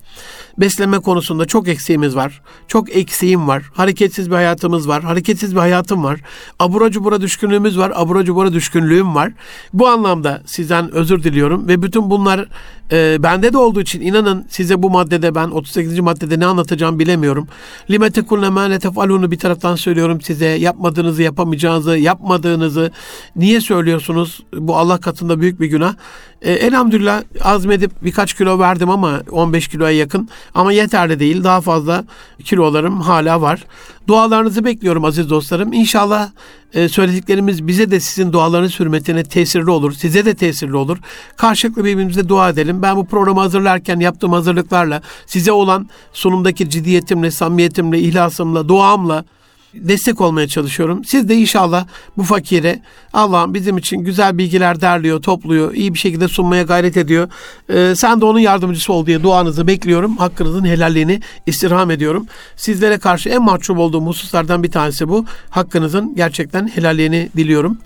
[0.59, 2.43] Beslenme konusunda çok eksiğimiz var.
[2.69, 3.63] Çok eksiğim var.
[3.75, 5.03] Hareketsiz bir hayatımız var.
[5.03, 6.21] Hareketsiz bir hayatım var.
[6.59, 7.93] Abura cubura düşkünlüğümüz var.
[7.95, 9.33] Abura cubura düşkünlüğüm var.
[9.73, 12.49] Bu anlamda sizden özür diliyorum ve bütün bunlar
[12.93, 16.01] e, bende de olduğu için inanın size bu maddede ben 38.
[16.01, 17.49] maddede ne anlatacağım bilemiyorum.
[17.91, 20.47] Limete kulne ma tefalunu bir taraftan söylüyorum size.
[20.47, 22.91] Yapmadığınızı yapamayacağınızı, yapmadığınızı
[23.37, 24.43] niye söylüyorsunuz?
[24.55, 25.95] Bu Allah katında büyük bir günah.
[26.43, 30.29] E, elhamdülillah azmedip birkaç kilo verdim ama 15 kiloya yakın.
[30.55, 31.45] Ama yeterli değil.
[31.45, 32.05] Daha fazla
[32.45, 33.65] kilolarım hala var.
[34.09, 35.73] Dualarınızı bekliyorum aziz dostlarım.
[35.73, 36.31] İnşallah
[36.75, 39.93] e, söylediklerimiz bize de sizin dualarınız hürmetine tesirli olur.
[39.93, 40.99] Size de tesirli olur.
[41.37, 42.83] Karşılıklı birbirimize dua edelim.
[42.83, 49.25] Ben bu programı hazırlarken yaptığım hazırlıklarla size olan sunumdaki ciddiyetimle, samimiyetimle, ihlasımla, duamla
[49.75, 51.05] destek olmaya çalışıyorum.
[51.05, 52.81] Siz de inşallah bu fakire
[53.13, 57.29] Allah'ım bizim için güzel bilgiler derliyor, topluyor, iyi bir şekilde sunmaya gayret ediyor.
[57.71, 60.17] Ee, sen de onun yardımcısı ol diye duanızı bekliyorum.
[60.17, 62.27] Hakkınızın helalliğini istirham ediyorum.
[62.57, 65.25] Sizlere karşı en mahcup olduğum hususlardan bir tanesi bu.
[65.51, 67.79] Hakkınızın gerçekten helalliğini diliyorum.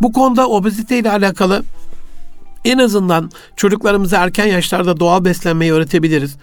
[0.00, 1.62] Bu konuda obezite ile alakalı
[2.64, 6.36] en azından çocuklarımıza erken yaşlarda doğal beslenmeyi öğretebiliriz.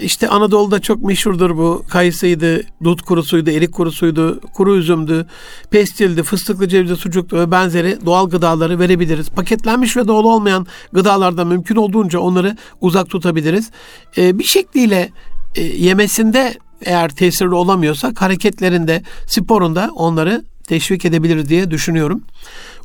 [0.00, 1.84] İşte Anadolu'da çok meşhurdur bu.
[1.88, 5.26] Kayısıydı, dut kurusuydu, erik kurusuydu, kuru üzümdü,
[5.70, 9.30] pestildi, fıstıklı cevizli sucuktu ve benzeri doğal gıdaları verebiliriz.
[9.30, 13.70] Paketlenmiş ve doğal olmayan gıdalardan mümkün olduğunca onları uzak tutabiliriz.
[14.18, 15.10] Ee, bir şekliyle
[15.56, 16.54] e, yemesinde
[16.84, 22.22] eğer tesirli olamıyorsak hareketlerinde, sporunda onları teşvik edebiliriz diye düşünüyorum.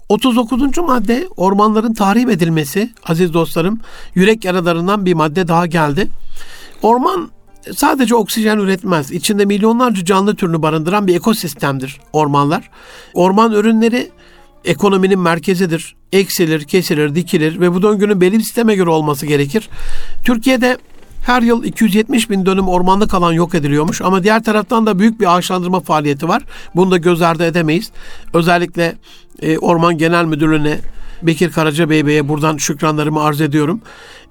[0.09, 0.77] 39.
[0.77, 3.79] madde ormanların tahrip edilmesi aziz dostlarım
[4.15, 6.07] yürek yaralarından bir madde daha geldi.
[6.81, 7.29] Orman
[7.75, 9.11] sadece oksijen üretmez.
[9.11, 12.69] İçinde milyonlarca canlı türünü barındıran bir ekosistemdir ormanlar.
[13.13, 14.11] Orman ürünleri
[14.65, 15.95] ekonominin merkezidir.
[16.11, 19.69] Eksilir, kesilir, dikilir ve bu döngünün belli bir sisteme göre olması gerekir.
[20.25, 20.77] Türkiye'de
[21.25, 25.35] her yıl 270 bin dönüm ormanlık alan yok ediliyormuş ama diğer taraftan da büyük bir
[25.35, 26.43] ağaçlandırma faaliyeti var.
[26.75, 27.91] Bunu da göz ardı edemeyiz.
[28.33, 28.95] Özellikle
[29.41, 30.79] e, Orman Genel Müdürlüğü'ne
[31.21, 33.81] Bekir Karaca Bey Bey'e buradan şükranlarımı arz ediyorum.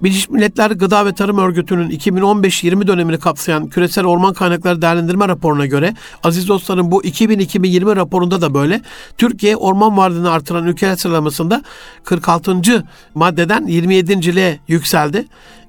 [0.03, 5.93] Birleşmiş Milletler Gıda ve Tarım Örgütü'nün 2015-20 dönemini kapsayan Küresel Orman Kaynakları Değerlendirme raporuna göre
[6.23, 8.81] aziz dostlarım bu 2000-2020 raporunda da böyle.
[9.17, 11.63] Türkiye orman varlığını artıran ülkeler sıralamasında
[12.03, 12.83] 46.
[13.15, 15.25] maddeden 27.liğe yükseldi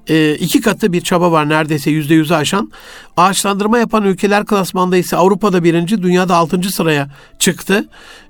[0.09, 2.71] e, iki katı bir çaba var neredeyse yüzde yüzü aşan.
[3.17, 7.85] Ağaçlandırma yapan ülkeler klasmanda ise Avrupa'da birinci, dünyada altıncı sıraya çıktı.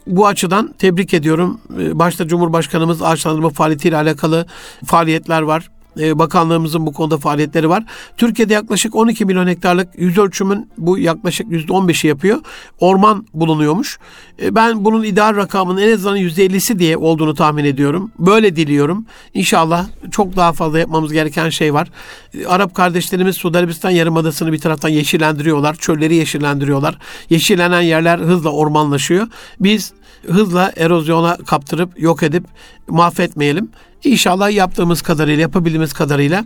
[0.07, 1.61] Bu açıdan tebrik ediyorum.
[1.79, 4.45] Ee, başta Cumhurbaşkanımız ağaçlandırma faaliyetiyle alakalı
[4.85, 5.69] faaliyetler var.
[5.99, 7.83] E, bakanlığımızın bu konuda faaliyetleri var.
[8.17, 12.39] Türkiye'de yaklaşık 12 milyon hektarlık yüz ölçümün bu yaklaşık %15'i yapıyor.
[12.79, 13.99] Orman bulunuyormuş.
[14.41, 18.11] E, ben bunun ideal rakamının en azından %50'si diye olduğunu tahmin ediyorum.
[18.19, 19.05] Böyle diliyorum.
[19.33, 21.87] İnşallah çok daha fazla yapmamız gereken şey var.
[22.33, 25.75] E, Arap kardeşlerimiz Suudi Arabistan Yarımadası'nı bir taraftan yeşillendiriyorlar.
[25.75, 26.97] Çölleri yeşillendiriyorlar.
[27.29, 29.27] Yeşillenen yerler hızla ormanlaşıyor.
[29.59, 29.93] Biz
[30.27, 32.43] hızla erozyona kaptırıp yok edip
[32.87, 33.69] mahvetmeyelim.
[34.03, 36.45] İnşallah yaptığımız kadarıyla, yapabildiğimiz kadarıyla.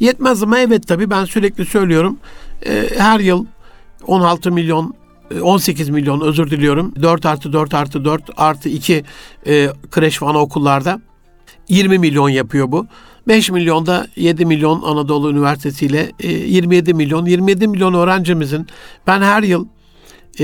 [0.00, 2.18] Yetmez ama evet tabii ben sürekli söylüyorum.
[2.66, 3.46] E, her yıl
[4.06, 4.94] 16 milyon
[5.42, 6.94] 18 e, milyon özür diliyorum.
[7.02, 9.04] 4 artı 4 artı 4 artı 2
[9.46, 11.00] e, kreş ve anaokullarda
[11.68, 12.86] 20 milyon yapıyor bu.
[13.28, 17.26] 5 milyonda 7 milyon Anadolu Üniversitesi ile e, 27 milyon.
[17.26, 18.66] 27 milyon öğrencimizin
[19.06, 19.66] ben her yıl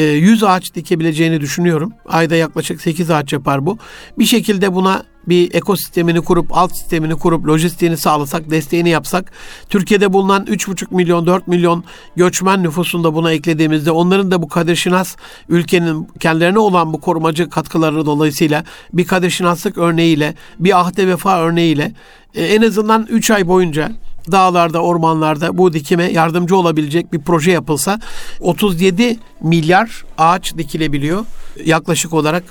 [0.02, 1.92] 100 e, ağaç dikebileceğini düşünüyorum.
[2.06, 3.78] Ayda yaklaşık 8 ağaç yapar bu.
[4.18, 9.32] Bir şekilde buna bir ekosistemini kurup, alt sistemini kurup, lojistiğini sağlasak, desteğini yapsak,
[9.68, 11.84] Türkiye'de bulunan 3,5 milyon, 4 milyon
[12.16, 15.16] göçmen nüfusunda buna eklediğimizde onların da bu Kadir Şinas
[15.48, 21.92] ülkenin kendilerine olan bu korumacı katkıları dolayısıyla bir Kadir Şinaslık örneğiyle, bir ahde vefa örneğiyle
[22.34, 23.92] e, en azından 3 ay boyunca
[24.32, 28.00] dağlarda, ormanlarda bu dikime yardımcı olabilecek bir proje yapılsa
[28.40, 31.24] 37 milyar ağaç dikilebiliyor.
[31.64, 32.44] Yaklaşık olarak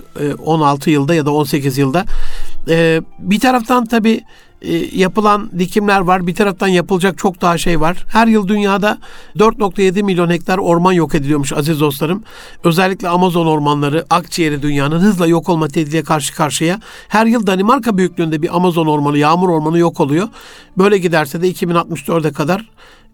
[0.45, 2.05] 16 e, yılda ya da 18 yılda.
[2.69, 4.21] E, bir taraftan tabii
[4.91, 6.27] yapılan dikimler var.
[6.27, 8.05] Bir taraftan yapılacak çok daha şey var.
[8.07, 8.97] Her yıl dünyada
[9.35, 12.23] 4.7 milyon hektar orman yok ediliyormuş aziz dostlarım.
[12.63, 16.79] Özellikle Amazon ormanları, akciğeri dünyanın hızla yok olma tehdidiyle karşı karşıya.
[17.07, 20.27] Her yıl Danimarka büyüklüğünde bir Amazon ormanı, yağmur ormanı yok oluyor.
[20.77, 22.65] Böyle giderse de 2064'e kadar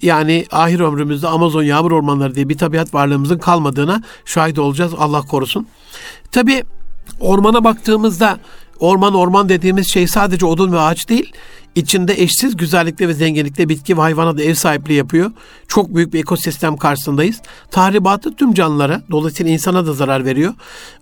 [0.02, 4.94] yani ahir ömrümüzde Amazon yağmur ormanları diye bir tabiat varlığımızın kalmadığına şahit olacağız.
[4.98, 5.68] Allah korusun.
[6.32, 6.64] Tabi
[7.20, 8.40] ormana baktığımızda
[8.82, 11.34] Orman orman dediğimiz şey sadece odun ve ağaç değil,
[11.76, 15.32] içinde eşsiz güzellikte ve zenginlikte bitki ve hayvana da ev sahipliği yapıyor.
[15.68, 17.42] Çok büyük bir ekosistem karşısındayız.
[17.72, 20.54] Tahribatı tüm canlılara, dolayısıyla insana da zarar veriyor.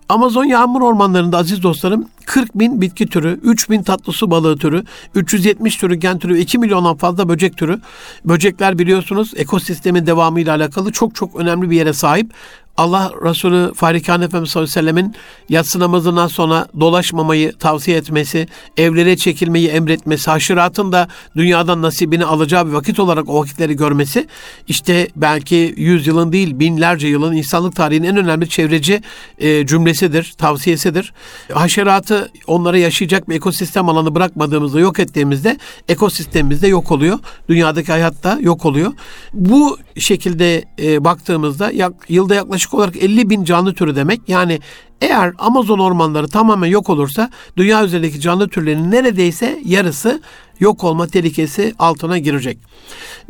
[0.08, 4.84] Amazon yağmur ormanlarında aziz dostlarım 40 bin bitki türü, 3 bin tatlı su balığı türü,
[5.14, 7.80] 370 türü gen türü, 2 milyondan fazla böcek türü.
[8.24, 12.32] Böcekler biliyorsunuz ekosistemin devamıyla alakalı çok çok önemli bir yere sahip.
[12.80, 15.14] Allah Resulü Farikhan Efendimiz sallallahu aleyhi ve sellemin
[15.48, 22.72] yatsı namazından sonra dolaşmamayı tavsiye etmesi, evlere çekilmeyi emretmesi, haşıratın da dünyadan nasibini alacağı bir
[22.72, 24.26] vakit olarak o vakitleri görmesi,
[24.68, 29.02] işte belki yüz yılın değil binlerce yılın insanlık tarihinin en önemli çevreci
[29.38, 31.12] e, cümlesidir, tavsiyesidir.
[31.52, 37.18] Haşeratı onlara yaşayacak bir ekosistem alanı bırakmadığımızda, yok ettiğimizde ekosistemimiz de yok oluyor.
[37.48, 38.92] Dünyadaki hayat da yok oluyor.
[39.32, 41.72] Bu şekilde e, baktığımızda
[42.08, 44.20] yılda yaklaşık yaklaşık olarak 50 bin canlı türü demek.
[44.28, 44.60] Yani
[45.00, 50.20] eğer Amazon ormanları tamamen yok olursa dünya üzerindeki canlı türlerinin neredeyse yarısı
[50.60, 52.58] yok olma tehlikesi altına girecek.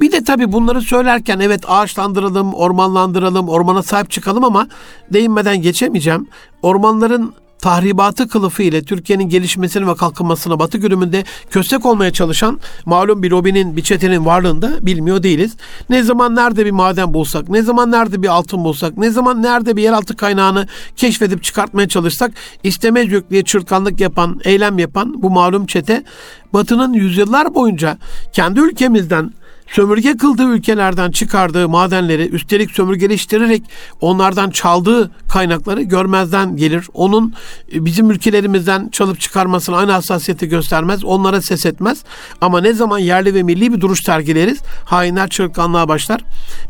[0.00, 4.68] Bir de tabii bunları söylerken evet ağaçlandıralım, ormanlandıralım, ormana sahip çıkalım ama
[5.12, 6.26] değinmeden geçemeyeceğim.
[6.62, 13.31] Ormanların tahribatı kılıfı ile Türkiye'nin gelişmesine ve kalkınmasına Batı görümünde köstek olmaya çalışan malum bir
[13.31, 15.57] lobinin, bir çetenin varlığında bilmiyor değiliz.
[15.90, 19.77] Ne zaman nerede bir maden bulsak, ne zaman nerede bir altın bulsak, ne zaman nerede
[19.77, 25.66] bir yeraltı kaynağını keşfedip çıkartmaya çalışsak istemez yok diye çırtkanlık yapan, eylem yapan bu malum
[25.66, 26.05] çete
[26.53, 27.99] Batı'nın yüzyıllar boyunca
[28.33, 29.33] kendi ülkemizden
[29.70, 33.62] sömürge kıldığı ülkelerden çıkardığı madenleri üstelik sömürgeleştirerek
[34.00, 36.88] onlardan çaldığı kaynakları görmezden gelir.
[36.94, 37.35] Onun
[37.74, 41.04] e, bizim ülkelerimizden çalıp çıkarmasına aynı hassasiyeti göstermez.
[41.04, 42.04] Onlara ses etmez.
[42.40, 46.20] Ama ne zaman yerli ve milli bir duruş sergileriz hainler çırtkanlığa başlar.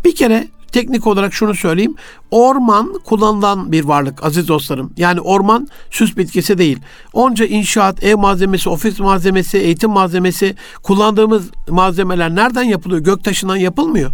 [0.04, 1.94] Bir kere teknik olarak şunu söyleyeyim.
[2.30, 4.92] Orman kullanılan bir varlık aziz dostlarım.
[4.96, 6.78] Yani orman süs bitkisi değil.
[7.12, 13.00] Onca inşaat, ev malzemesi, ofis malzemesi, eğitim malzemesi kullandığımız malzemeler nereden yapılıyor?
[13.00, 14.10] Göktaşından yapılmıyor.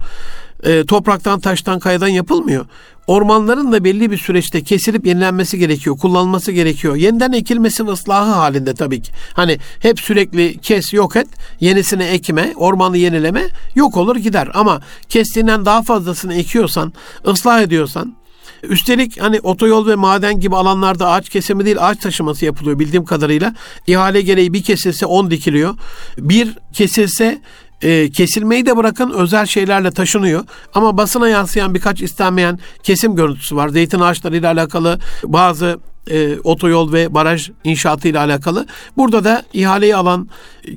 [0.62, 2.66] E, topraktan, taştan, kayadan yapılmıyor.
[3.06, 6.96] Ormanların da belli bir süreçte kesilip yenilenmesi gerekiyor, kullanılması gerekiyor.
[6.96, 9.12] Yeniden ekilmesi ve ıslahı halinde tabii ki.
[9.34, 11.26] Hani hep sürekli kes, yok et,
[11.60, 14.48] yenisini ekme, ormanı yenileme yok olur gider.
[14.54, 16.92] Ama kestiğinden daha fazlasını ekiyorsan,
[17.26, 18.16] ıslah ediyorsan,
[18.62, 23.54] Üstelik hani otoyol ve maden gibi alanlarda ağaç kesimi değil ağaç taşıması yapılıyor bildiğim kadarıyla.
[23.86, 25.74] İhale gereği bir kesilse 10 dikiliyor.
[26.18, 27.42] Bir kesilse
[27.86, 30.44] e, kesilmeyi de bırakın özel şeylerle taşınıyor.
[30.74, 33.68] Ama basına yansıyan birkaç istenmeyen kesim görüntüsü var.
[33.68, 35.78] Zeytin ağaçları ile alakalı bazı
[36.10, 38.66] e, otoyol ve baraj inşaatı ile alakalı.
[38.96, 40.28] Burada da ihaleyi alan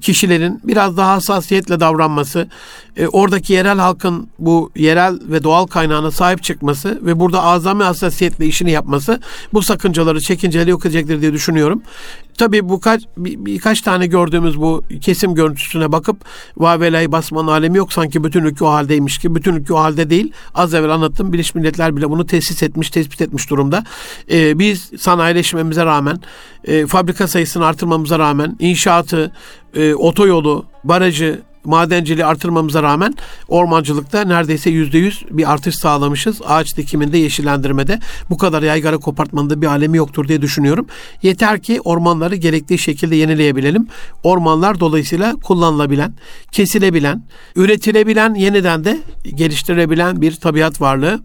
[0.02, 2.50] kişilerin biraz daha hassasiyetle davranması,
[2.98, 8.46] e, oradaki yerel halkın bu yerel ve doğal kaynağına sahip çıkması ve burada azami hassasiyetle
[8.46, 9.20] işini yapması
[9.54, 11.82] bu sakıncaları, çekinceleri yok edecektir diye düşünüyorum.
[12.40, 16.18] Tabii bu kaç, bir, birkaç tane gördüğümüz bu kesim görüntüsüne bakıp
[16.58, 20.34] vavelayı basmanın alemi yok sanki bütün ülke o haldeymiş ki bütün ülke o halde değil.
[20.56, 23.84] Az evvel anlattım Birleşmiş Milletler bile bunu tesis etmiş, tespit etmiş durumda.
[24.32, 26.20] Ee, biz sanayileşmemize rağmen,
[26.64, 29.32] e, fabrika sayısını artırmamıza rağmen, inşaatı,
[29.76, 33.14] e, otoyolu, barajı, madenciliği artırmamıza rağmen
[33.48, 36.42] ormancılıkta neredeyse yüzde yüz bir artış sağlamışız.
[36.46, 40.88] Ağaç dikiminde, yeşillendirmede bu kadar yaygara kopartmanın bir alemi yoktur diye düşünüyorum.
[41.24, 43.88] Yeter ki ormanları gerektiği şekilde yenileyebilelim.
[44.24, 46.14] Ormanlar dolayısıyla kullanılabilen,
[46.52, 47.24] kesilebilen,
[47.56, 49.00] üretilebilen, yeniden de
[49.36, 51.20] geliştirebilen bir tabiat varlığı.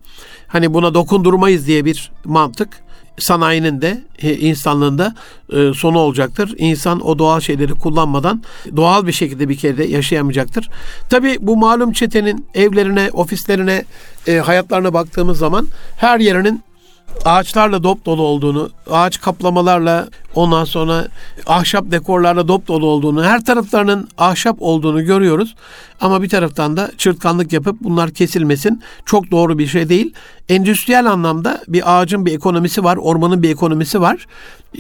[0.47, 2.84] Hani buna dokundurmayız diye bir mantık
[3.19, 5.15] sanayinin de e, insanlığın da
[5.53, 6.55] e, sonu olacaktır.
[6.59, 8.43] İnsan o doğal şeyleri kullanmadan
[8.77, 10.71] doğal bir şekilde bir kere de yaşayamayacaktır.
[11.11, 13.85] Tabi bu malum çetenin evlerine, ofislerine,
[14.27, 16.63] e, hayatlarına baktığımız zaman her yerinin
[17.25, 21.09] ağaçlarla dop dolu olduğunu, ağaç kaplamalarla ondan sonra
[21.47, 25.55] ahşap dekorlarla dop dolu olduğunu, her taraflarının ahşap olduğunu görüyoruz.
[26.01, 30.15] Ama bir taraftan da çırtkanlık yapıp bunlar kesilmesin çok doğru bir şey değil.
[30.49, 34.27] Endüstriyel anlamda bir ağacın bir ekonomisi var, ormanın bir ekonomisi var.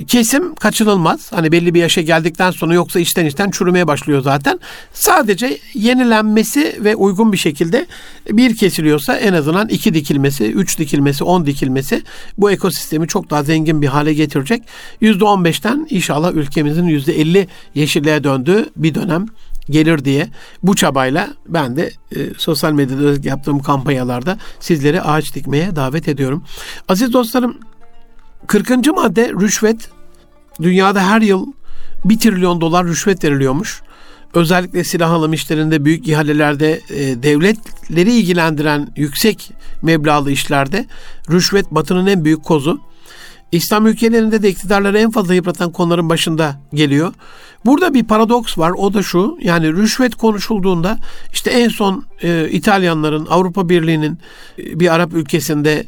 [0.07, 1.33] Kesim kaçınılmaz.
[1.33, 4.61] Hani belli bir yaşa geldikten sonra yoksa içten içten çürümeye başlıyor zaten.
[4.93, 7.87] Sadece yenilenmesi ve uygun bir şekilde
[8.31, 12.03] bir kesiliyorsa en azından iki dikilmesi, üç dikilmesi, on dikilmesi
[12.38, 14.62] bu ekosistemi çok daha zengin bir hale getirecek.
[15.01, 19.27] Yüzde on beşten inşallah ülkemizin yüzde elli yeşilliğe döndüğü bir dönem
[19.71, 20.29] gelir diye
[20.63, 26.45] bu çabayla ben de e, sosyal medyada yaptığım kampanyalarda sizleri ağaç dikmeye davet ediyorum.
[26.89, 27.57] Aziz dostlarım
[28.47, 28.87] 40.
[28.87, 29.91] madde rüşvet.
[30.63, 31.47] Dünyada her yıl
[32.05, 33.83] 1 trilyon dolar rüşvet veriliyormuş.
[34.35, 39.53] Özellikle silah alım işlerinde, büyük ihalelerde, e, devletleri ilgilendiren yüksek
[39.83, 40.87] meblağlı işlerde
[41.31, 42.81] rüşvet batının en büyük kozu.
[43.53, 47.13] İslam ülkelerinde de iktidarları en fazla yıpratan konuların başında geliyor.
[47.65, 48.71] Burada bir paradoks var.
[48.71, 49.39] O da şu.
[49.43, 50.99] Yani rüşvet konuşulduğunda
[51.33, 54.19] işte en son e, İtalyanların Avrupa Birliği'nin
[54.59, 55.87] e, bir Arap ülkesinde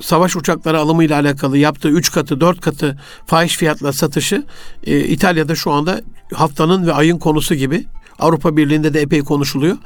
[0.00, 4.42] savaş uçakları alımıyla alakalı yaptığı 3 katı 4 katı fahiş fiyatla satışı
[4.86, 6.00] e, İtalya'da şu anda
[6.34, 7.86] haftanın ve ayın konusu gibi.
[8.18, 9.76] Avrupa Birliği'nde de epey konuşuluyor.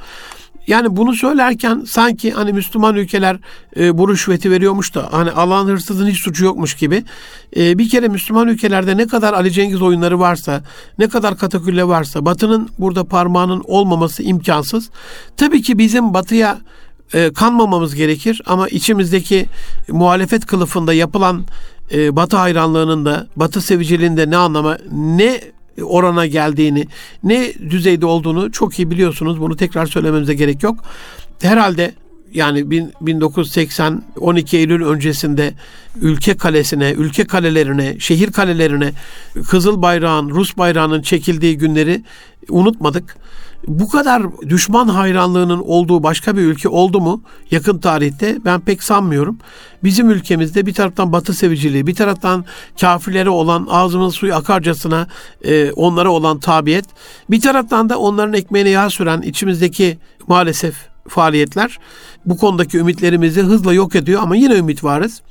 [0.67, 3.37] Yani bunu söylerken sanki hani Müslüman ülkeler
[3.77, 7.03] e, bu rüşveti veriyormuş da hani alan hırsızın hiç suçu yokmuş gibi.
[7.57, 10.63] E, bir kere Müslüman ülkelerde ne kadar Ali Cengiz oyunları varsa,
[10.99, 14.89] ne kadar katakülle varsa Batı'nın burada parmağının olmaması imkansız.
[15.37, 16.57] Tabii ki bizim Batı'ya
[17.13, 19.45] e, kanmamamız gerekir ama içimizdeki
[19.87, 21.45] muhalefet kılıfında yapılan
[21.93, 25.41] e, Batı hayranlığının da Batı seviciliğinde ne anlama ne
[25.83, 26.87] orana geldiğini,
[27.23, 29.41] ne düzeyde olduğunu çok iyi biliyorsunuz.
[29.41, 30.83] Bunu tekrar söylememize gerek yok.
[31.41, 31.93] Herhalde
[32.33, 35.53] yani 1980 12 Eylül öncesinde
[36.01, 38.91] ülke kalesine, ülke kalelerine, şehir kalelerine
[39.47, 42.03] Kızıl bayrağın, Rus bayrağının çekildiği günleri
[42.49, 43.17] unutmadık.
[43.67, 49.37] Bu kadar düşman hayranlığının olduğu başka bir ülke oldu mu yakın tarihte ben pek sanmıyorum.
[49.83, 52.45] Bizim ülkemizde bir taraftan batı seviciliği, bir taraftan
[52.81, 55.07] kafirlere olan ağzımın suyu akarcasına
[55.43, 56.85] e, onlara olan tabiyet,
[57.29, 60.75] bir taraftan da onların ekmeğine yağ süren içimizdeki maalesef
[61.07, 61.79] faaliyetler
[62.25, 65.21] bu konudaki ümitlerimizi hızla yok ediyor ama yine ümit varız.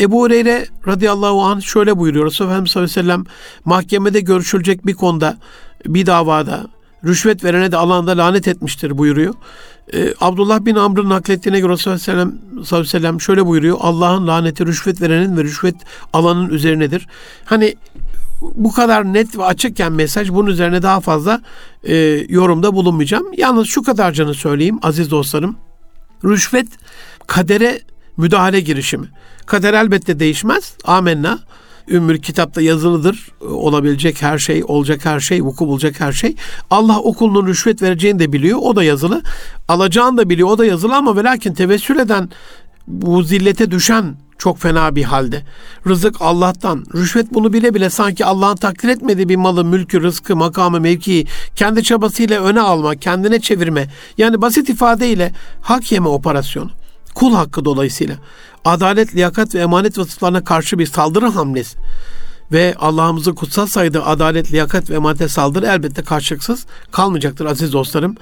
[0.00, 2.26] Ebu Hureyre radıyallahu anh şöyle buyuruyor.
[2.26, 3.24] Efendimiz sallallahu aleyhi ve sellem
[3.64, 5.38] mahkemede görüşülecek bir konuda
[5.86, 6.66] bir davada
[7.06, 9.34] rüşvet verene de alanda lanet etmiştir buyuruyor.
[9.92, 13.76] Ee, Abdullah bin Amr'ın naklettiğine göre sallallahu aleyhi ve sellem şöyle buyuruyor.
[13.80, 15.76] Allah'ın laneti rüşvet verenin ve rüşvet
[16.12, 17.06] alanın üzerinedir.
[17.44, 17.74] Hani
[18.40, 21.40] bu kadar net ve açıkken mesaj bunun üzerine daha fazla
[21.84, 21.96] e,
[22.28, 23.26] yorumda bulunmayacağım.
[23.36, 25.56] Yalnız şu kadarcını söyleyeyim aziz dostlarım.
[26.24, 26.68] Rüşvet
[27.26, 27.80] kadere
[28.16, 29.06] müdahale girişimi.
[29.46, 30.74] Kader elbette değişmez.
[30.84, 31.38] Amenna.
[31.88, 33.28] Ümmül kitapta yazılıdır.
[33.40, 36.36] Olabilecek her şey, olacak her şey, vuku bulacak her şey.
[36.70, 38.58] Allah okulunun rüşvet vereceğini de biliyor.
[38.62, 39.22] O da yazılı.
[39.68, 40.48] Alacağını da biliyor.
[40.48, 42.28] O da yazılı ama ve lakin tevessül eden
[42.86, 45.42] bu zillete düşen çok fena bir halde.
[45.86, 46.84] Rızık Allah'tan.
[46.94, 51.82] Rüşvet bunu bile bile sanki Allah'ın takdir etmediği bir malı, mülkü, rızkı, makamı, mevkiyi kendi
[51.82, 53.88] çabasıyla öne alma, kendine çevirme.
[54.18, 56.70] Yani basit ifadeyle hak yeme operasyonu.
[57.14, 58.16] Kul hakkı dolayısıyla.
[58.64, 61.76] Adalet, liyakat ve emanet vasıflarına karşı bir saldırı hamlesi
[62.52, 68.16] ve Allah'ımızı kutsal sayıda adalet, liyakat ve emanete saldırı elbette karşılıksız kalmayacaktır aziz dostlarım.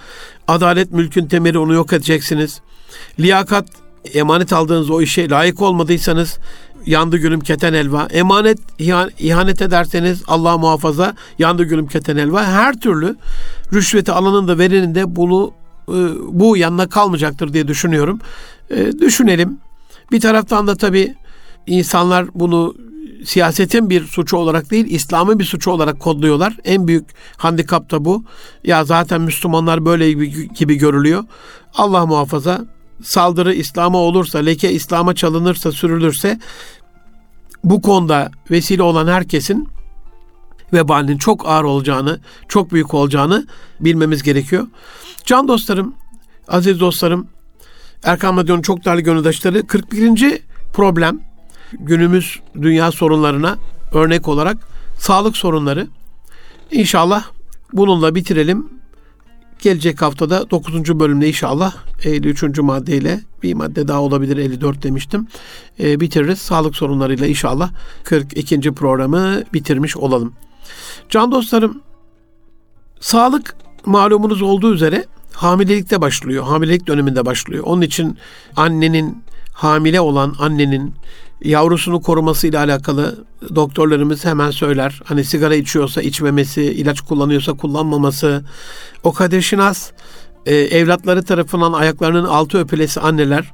[0.48, 2.60] Adalet mülkün temeli onu yok edeceksiniz.
[3.20, 3.66] Liyakat
[4.14, 6.38] emanet aldığınız o işe layık olmadıysanız
[6.86, 8.06] yandı gülüm keten elva.
[8.06, 8.58] Emanet
[9.18, 12.44] ihanet ederseniz Allah muhafaza yandı gülüm keten elva.
[12.44, 13.16] Her türlü
[13.72, 15.52] rüşveti alanın da verenin de bunu
[15.88, 18.20] e, bu yanına kalmayacaktır diye düşünüyorum.
[18.70, 19.58] E, düşünelim.
[20.12, 21.14] Bir taraftan da tabii
[21.66, 22.74] insanlar bunu
[23.24, 26.56] siyasetin bir suçu olarak değil, İslam'ın bir suçu olarak kodluyorlar.
[26.64, 28.24] En büyük handikap da bu.
[28.64, 31.24] Ya zaten Müslümanlar böyle gibi, gibi görülüyor.
[31.74, 32.64] Allah muhafaza
[33.02, 36.38] saldırı İslam'a olursa, leke İslam'a çalınırsa, sürülürse
[37.64, 39.68] bu konuda vesile olan herkesin
[40.72, 43.46] vebalinin çok ağır olacağını, çok büyük olacağını
[43.80, 44.66] bilmemiz gerekiyor.
[45.24, 45.94] Can dostlarım,
[46.48, 47.28] aziz dostlarım,
[48.04, 50.42] Erkam Radyo'nun çok değerli gönüldaşları 41.
[50.72, 51.20] problem
[51.72, 53.58] günümüz dünya sorunlarına
[53.92, 54.56] örnek olarak
[54.98, 55.86] sağlık sorunları.
[56.70, 57.24] İnşallah
[57.72, 58.68] bununla bitirelim.
[59.62, 60.98] Gelecek haftada 9.
[61.00, 61.74] bölümde inşallah
[62.04, 62.58] 53.
[62.58, 65.26] maddeyle bir madde daha olabilir 54 demiştim.
[65.80, 66.38] E, bitiririz.
[66.38, 67.70] Sağlık sorunlarıyla inşallah
[68.04, 68.72] 42.
[68.72, 70.32] programı bitirmiş olalım.
[71.08, 71.80] Can dostlarım
[73.00, 75.06] sağlık malumunuz olduğu üzere
[75.42, 76.44] hamilelikte başlıyor.
[76.44, 77.64] Hamilelik döneminde başlıyor.
[77.66, 78.18] Onun için
[78.56, 80.94] annenin hamile olan annenin
[81.44, 83.24] yavrusunu koruması ile alakalı
[83.54, 85.00] doktorlarımız hemen söyler.
[85.04, 88.44] Hani sigara içiyorsa içmemesi, ilaç kullanıyorsa kullanmaması.
[89.02, 89.90] O kader şinas
[90.46, 93.52] e, evlatları tarafından ayaklarının altı öpülesi anneler.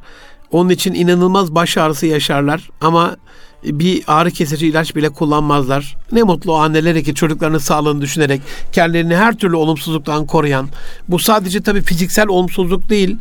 [0.50, 3.16] Onun için inanılmaz baş ağrısı yaşarlar ama
[3.64, 5.96] bir ağrı kesici ilaç bile kullanmazlar.
[6.12, 8.40] Ne mutlu o annelere ki çocuklarının sağlığını düşünerek
[8.72, 10.68] kendilerini her türlü olumsuzluktan koruyan.
[11.08, 13.16] Bu sadece tabii fiziksel olumsuzluk değil,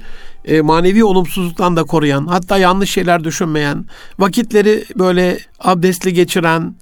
[0.45, 3.85] e, manevi olumsuzluktan da koruyan, hatta yanlış şeyler düşünmeyen,
[4.19, 6.75] vakitleri böyle abdestli geçiren,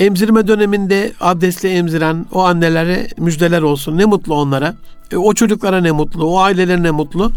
[0.00, 3.98] emzirme döneminde abdestli emziren o annelere müjdeler olsun.
[3.98, 4.74] Ne mutlu onlara.
[5.12, 7.32] E, o çocuklara ne mutlu, o ailelere ne mutlu.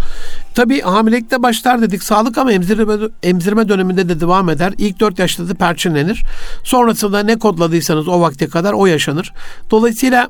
[0.56, 2.94] Tabi hamilelikte başlar dedik sağlık ama emzirme,
[3.24, 4.74] emzirme döneminde de devam eder.
[4.78, 6.26] İlk 4 yaşta da perçinlenir.
[6.64, 9.34] Sonrasında ne kodladıysanız o vakte kadar o yaşanır.
[9.72, 10.30] Dolayısıyla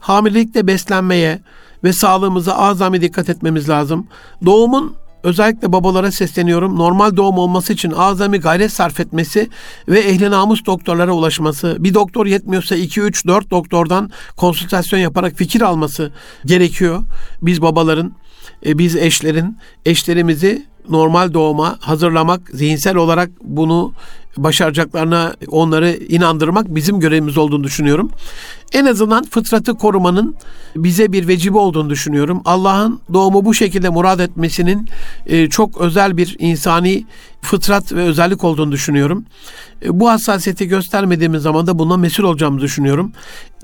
[0.00, 1.40] hamilelikte beslenmeye
[1.84, 4.06] ve sağlığımıza azami dikkat etmemiz lazım.
[4.44, 4.94] Doğumun
[5.24, 6.78] özellikle babalara sesleniyorum.
[6.78, 9.50] Normal doğum olması için azami gayret sarf etmesi
[9.88, 11.76] ve ehli namus doktorlara ulaşması.
[11.80, 16.12] Bir doktor yetmiyorsa 2 3 4 doktordan konsültasyon yaparak fikir alması
[16.46, 17.02] gerekiyor.
[17.42, 18.12] Biz babaların,
[18.66, 23.92] e, biz eşlerin eşlerimizi normal doğuma hazırlamak, zihinsel olarak bunu
[24.36, 28.10] başaracaklarına onları inandırmak bizim görevimiz olduğunu düşünüyorum.
[28.72, 30.36] En azından fıtratı korumanın
[30.76, 32.42] bize bir vecibi olduğunu düşünüyorum.
[32.44, 34.88] Allah'ın doğumu bu şekilde murad etmesinin
[35.26, 37.06] e, çok özel bir insani
[37.42, 39.24] fıtrat ve özellik olduğunu düşünüyorum.
[39.84, 43.12] E, bu hassasiyeti göstermediğimiz zaman da bundan mesul olacağımızı düşünüyorum.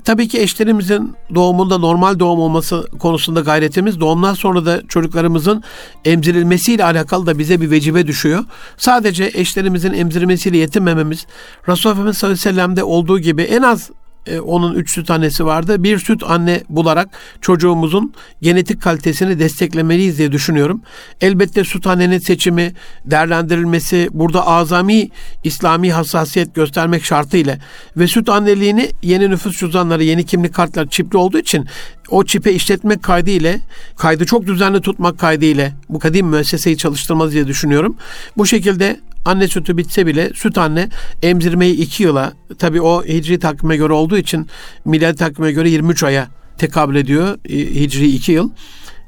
[0.05, 5.63] Tabii ki eşlerimizin doğumunda normal doğum olması konusunda gayretimiz doğumdan sonra da çocuklarımızın
[6.05, 8.43] emzirilmesiyle alakalı da bize bir vecibe düşüyor.
[8.77, 11.25] Sadece eşlerimizin emzirmesiyle yetinmememiz
[11.67, 13.89] Resulullah Efendimiz sallallahu aleyhi ve sellem'de olduğu gibi en az
[14.27, 15.83] e, onun üç süt annesi vardı.
[15.83, 17.09] Bir süt anne bularak
[17.41, 20.81] çocuğumuzun genetik kalitesini desteklemeliyiz diye düşünüyorum.
[21.21, 22.73] Elbette süt annenin seçimi,
[23.05, 25.09] değerlendirilmesi, burada azami
[25.43, 27.57] İslami hassasiyet göstermek şartıyla
[27.97, 31.67] ve süt anneliğini yeni nüfus cüzdanları, yeni kimlik kartları çipli olduğu için
[32.09, 33.59] o çipe işletmek kaydı ile
[33.97, 37.95] kaydı çok düzenli tutmak kaydı ile bu kadim müesseseyi çalıştırmaz diye düşünüyorum.
[38.37, 40.89] Bu şekilde anne sütü bitse bile süt anne
[41.23, 44.47] emzirmeyi 2 yıla tabi o hicri takvime göre olduğu için
[44.85, 48.49] miladi takvime göre 23 aya tekabül ediyor e, hicri 2 yıl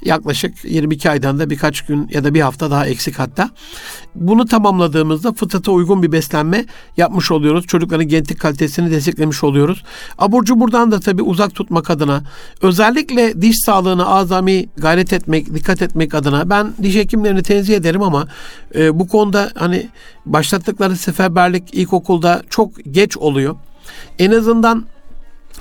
[0.05, 3.49] yaklaşık 22 aydan da birkaç gün ya da bir hafta daha eksik hatta.
[4.15, 6.65] Bunu tamamladığımızda fıtrata uygun bir beslenme
[6.97, 7.67] yapmış oluyoruz.
[7.67, 9.83] Çocukların genetik kalitesini desteklemiş oluyoruz.
[10.17, 12.23] Aburcu buradan da tabii uzak tutmak adına
[12.61, 18.27] özellikle diş sağlığına azami gayret etmek, dikkat etmek adına ben diş hekimlerini tenzih ederim ama
[18.75, 19.89] e, bu konuda hani
[20.25, 23.55] başlattıkları seferberlik ilkokulda çok geç oluyor.
[24.19, 24.85] En azından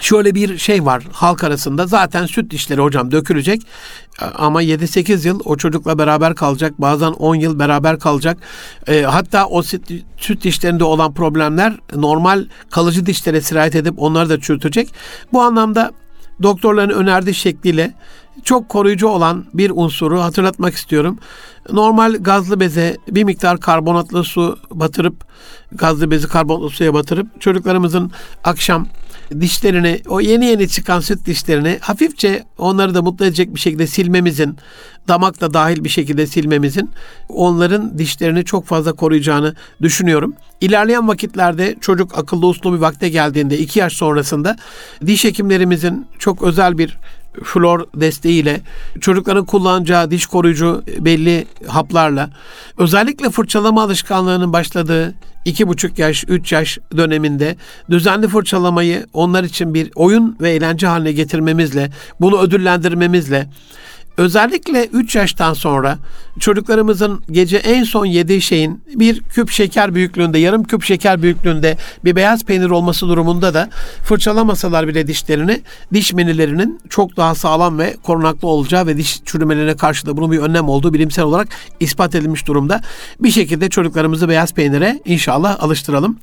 [0.01, 3.63] Şöyle bir şey var halk arasında zaten süt dişleri hocam dökülecek
[4.35, 8.39] ama 7-8 yıl o çocukla beraber kalacak bazen 10 yıl beraber kalacak
[8.87, 14.95] e, hatta o süt, dişlerinde olan problemler normal kalıcı dişlere sirayet edip onları da çürütecek.
[15.33, 15.93] Bu anlamda
[16.43, 17.95] doktorların önerdiği şekliyle
[18.45, 21.19] çok koruyucu olan bir unsuru hatırlatmak istiyorum.
[21.73, 25.27] Normal gazlı beze bir miktar karbonatlı su batırıp
[25.73, 28.13] gazlı bezi karbonatlı suya batırıp çocuklarımızın
[28.45, 28.87] akşam
[29.41, 34.57] dişlerini, o yeni yeni çıkan süt dişlerini hafifçe onları da mutlu edecek bir şekilde silmemizin,
[35.09, 36.91] damak da dahil bir şekilde silmemizin
[37.29, 40.35] onların dişlerini çok fazla koruyacağını düşünüyorum.
[40.61, 44.57] İlerleyen vakitlerde çocuk akıllı uslu bir vakte geldiğinde iki yaş sonrasında
[45.07, 46.99] diş hekimlerimizin çok özel bir
[47.45, 48.61] flor desteğiyle,
[49.01, 52.31] çocukların kullanacağı diş koruyucu belli haplarla,
[52.79, 55.15] özellikle fırçalama alışkanlığının başladığı
[55.45, 57.57] iki buçuk yaş, üç yaş döneminde
[57.91, 63.49] düzenli fırçalamayı onlar için bir oyun ve eğlence haline getirmemizle, bunu ödüllendirmemizle,
[64.17, 65.99] Özellikle 3 yaştan sonra
[66.41, 72.17] çocuklarımızın gece en son yediği şeyin bir küp şeker büyüklüğünde, yarım küp şeker büyüklüğünde bir
[72.17, 73.71] beyaz peynir olması durumunda da
[74.05, 80.07] fırçalamasalar bile dişlerini, diş menilerinin çok daha sağlam ve korunaklı olacağı ve diş çürümelerine karşı
[80.07, 81.49] da bunun bir önlem olduğu bilimsel olarak
[81.81, 82.81] ispat edilmiş durumda.
[83.21, 86.19] Bir şekilde çocuklarımızı beyaz peynire inşallah alıştıralım.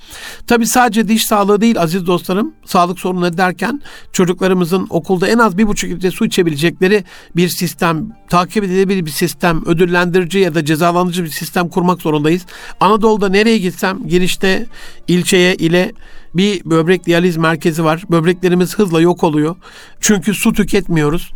[0.47, 3.81] Tabi sadece diş sağlığı değil aziz dostlarım, sağlık sorunu derken
[4.11, 7.03] çocuklarımızın okulda en az bir buçuk litre su içebilecekleri
[7.35, 12.45] bir sistem sistem, takip edilebilir bir sistem, ödüllendirici ya da cezalandırıcı bir sistem kurmak zorundayız.
[12.79, 14.65] Anadolu'da nereye gitsem girişte
[15.07, 15.91] ilçeye, ile
[16.33, 18.03] bir böbrek diyaliz merkezi var.
[18.11, 19.55] Böbreklerimiz hızla yok oluyor.
[19.99, 21.31] Çünkü su tüketmiyoruz.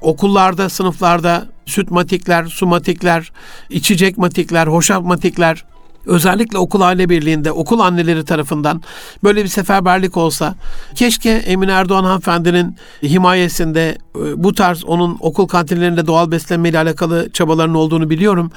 [0.00, 3.32] Okullarda, sınıflarda süt matikler, su matikler,
[3.70, 5.64] içecek matikler, hoşaf matikler
[6.06, 8.82] özellikle okul aile birliğinde okul anneleri tarafından
[9.24, 10.54] böyle bir seferberlik olsa
[10.94, 17.30] keşke Emine Erdoğan hanımefendinin himayesinde e, bu tarz onun okul kantinlerinde doğal beslenme ile alakalı
[17.32, 18.50] çabaların olduğunu biliyorum.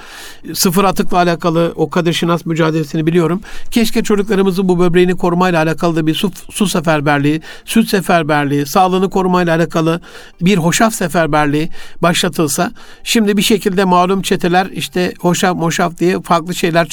[0.54, 3.42] Sıfır atıkla alakalı o Kadir Şinas mücadelesini biliyorum.
[3.72, 9.56] Keşke çocuklarımızın bu böbreğini korumayla alakalı da bir su, su seferberliği, süt seferberliği, sağlığını korumayla
[9.56, 10.02] alakalı
[10.42, 11.70] bir hoşaf seferberliği
[12.02, 12.72] başlatılsa.
[13.04, 16.88] Şimdi bir şekilde malum çeteler işte hoşaf moşaf diye farklı şeyler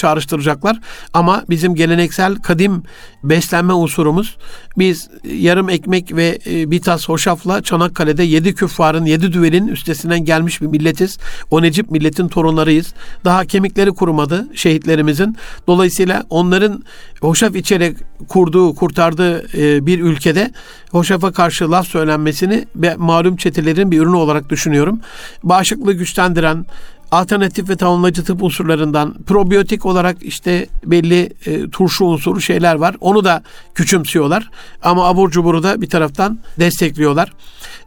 [0.46, 0.80] çağrıştıracaklar.
[1.14, 2.82] Ama bizim geleneksel kadim
[3.24, 4.36] beslenme unsurumuz
[4.78, 10.60] biz yarım ekmek ve e, bir tas hoşafla Çanakkale'de yedi küffarın, yedi düvelin üstesinden gelmiş
[10.60, 11.18] bir milletiz.
[11.50, 12.94] O Necip milletin torunlarıyız.
[13.24, 15.36] Daha kemikleri kurumadı şehitlerimizin.
[15.66, 16.82] Dolayısıyla onların
[17.20, 17.96] hoşaf içerek
[18.28, 20.50] kurduğu, kurtardığı e, bir ülkede
[20.90, 25.00] hoşafa karşı laf söylenmesini ve malum çetelerin bir ürünü olarak düşünüyorum.
[25.42, 26.66] Bağışıklığı güçlendiren,
[27.10, 32.96] alternatif ve tamamlayıcı tıp unsurlarından probiyotik olarak işte belli e, turşu unsuru şeyler var.
[33.00, 33.42] Onu da
[33.74, 34.50] küçümsüyorlar.
[34.82, 37.32] Ama abur cuburu da bir taraftan destekliyorlar.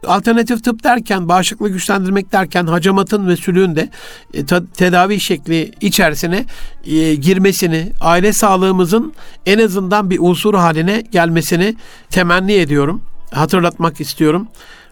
[0.06, 3.90] Alternatif tıp derken, bağışıklığı güçlendirmek derken hacamatın ve sülüğün de
[4.34, 4.44] e,
[4.76, 6.44] tedavi şekli içerisine
[6.84, 9.12] e, girmesini, aile sağlığımızın
[9.46, 11.76] en azından bir unsur haline gelmesini
[12.10, 13.02] temenni ediyorum.
[13.30, 14.48] Hatırlatmak istiyorum.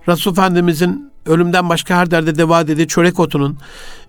[0.08, 3.58] Resul Efendimizin ölümden başka her derde deva dedi çörek otunun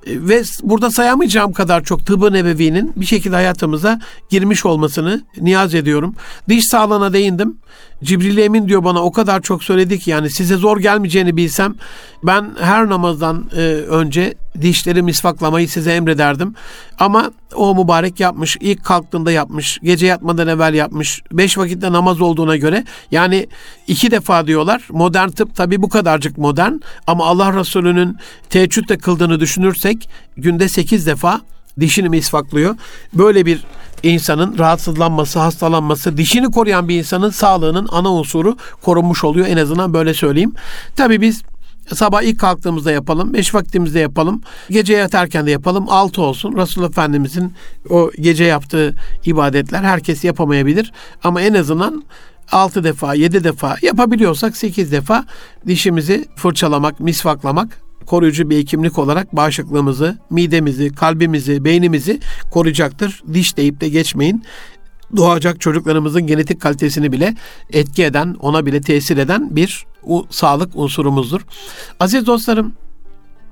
[0.08, 6.16] ve burada sayamayacağım kadar çok tıbbı nebevinin bir şekilde hayatımıza girmiş olmasını niyaz ediyorum.
[6.50, 7.58] Diş sağlığına değindim.
[8.04, 11.76] Cibril Emin diyor bana o kadar çok söyledi ki yani size zor gelmeyeceğini bilsem
[12.24, 16.56] ben her namazdan e, önce dişleri misvaklamayı size emrederdim.
[17.00, 22.58] Ama o mübarek yapmış, ilk kalktığında yapmış, gece yatmadan evvel yapmış, beş vakitte namaz olduğuna
[22.58, 23.48] göre yani
[23.88, 24.88] iki defa diyorlar.
[24.90, 26.74] Modern tıp tabi bu kadarcık modern
[27.08, 28.18] ama Allah Resulü'nün
[28.50, 29.40] teheccüde kıldığını
[29.90, 31.42] düşünürsek günde sekiz defa
[31.80, 32.76] dişini misvaklıyor.
[33.14, 33.64] Böyle bir
[34.04, 39.48] insanın rahatsızlanması, hastalanması, dişini koruyan bir insanın sağlığının ana unsuru korunmuş oluyor.
[39.48, 40.54] En azından böyle söyleyeyim.
[40.96, 41.42] Tabi biz
[41.94, 46.58] Sabah ilk kalktığımızda yapalım, beş vaktimizde yapalım, gece yatarken de yapalım, altı olsun.
[46.58, 47.54] Resulullah Efendimizin
[47.90, 50.92] o gece yaptığı ibadetler herkes yapamayabilir.
[51.24, 52.04] Ama en azından
[52.52, 55.26] altı defa, yedi defa yapabiliyorsak sekiz defa
[55.68, 62.20] dişimizi fırçalamak, misvaklamak koruyucu bir hekimlik olarak bağışıklığımızı, midemizi, kalbimizi, beynimizi
[62.52, 63.24] koruyacaktır.
[63.34, 64.44] Diş deyip de geçmeyin
[65.16, 67.36] doğacak çocuklarımızın genetik kalitesini bile
[67.74, 71.42] etki eden, ona bile tesir eden bir u, sağlık unsurumuzdur.
[72.00, 72.74] Aziz dostlarım,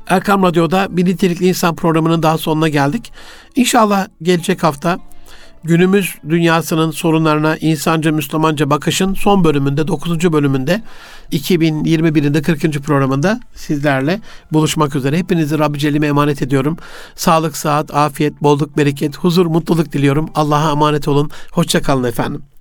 [0.08, 3.12] Erkam Radyo'da Bir Nitelikli İnsan programının daha sonuna geldik.
[3.56, 5.00] İnşallah gelecek hafta
[5.68, 10.32] günümüz dünyasının sorunlarına insanca Müslümanca bakışın son bölümünde 9.
[10.34, 10.82] bölümünde
[11.32, 12.62] 2021'in de 40.
[12.62, 14.22] programında sizlerle
[14.54, 15.18] buluşmak üzere.
[15.18, 16.78] Hepinizi Rabbi Celle'ime emanet ediyorum.
[17.16, 20.30] Sağlık, sıhhat, afiyet, bolluk, bereket, huzur, mutluluk diliyorum.
[20.36, 21.32] Allah'a emanet olun.
[21.52, 22.57] Hoşçakalın efendim.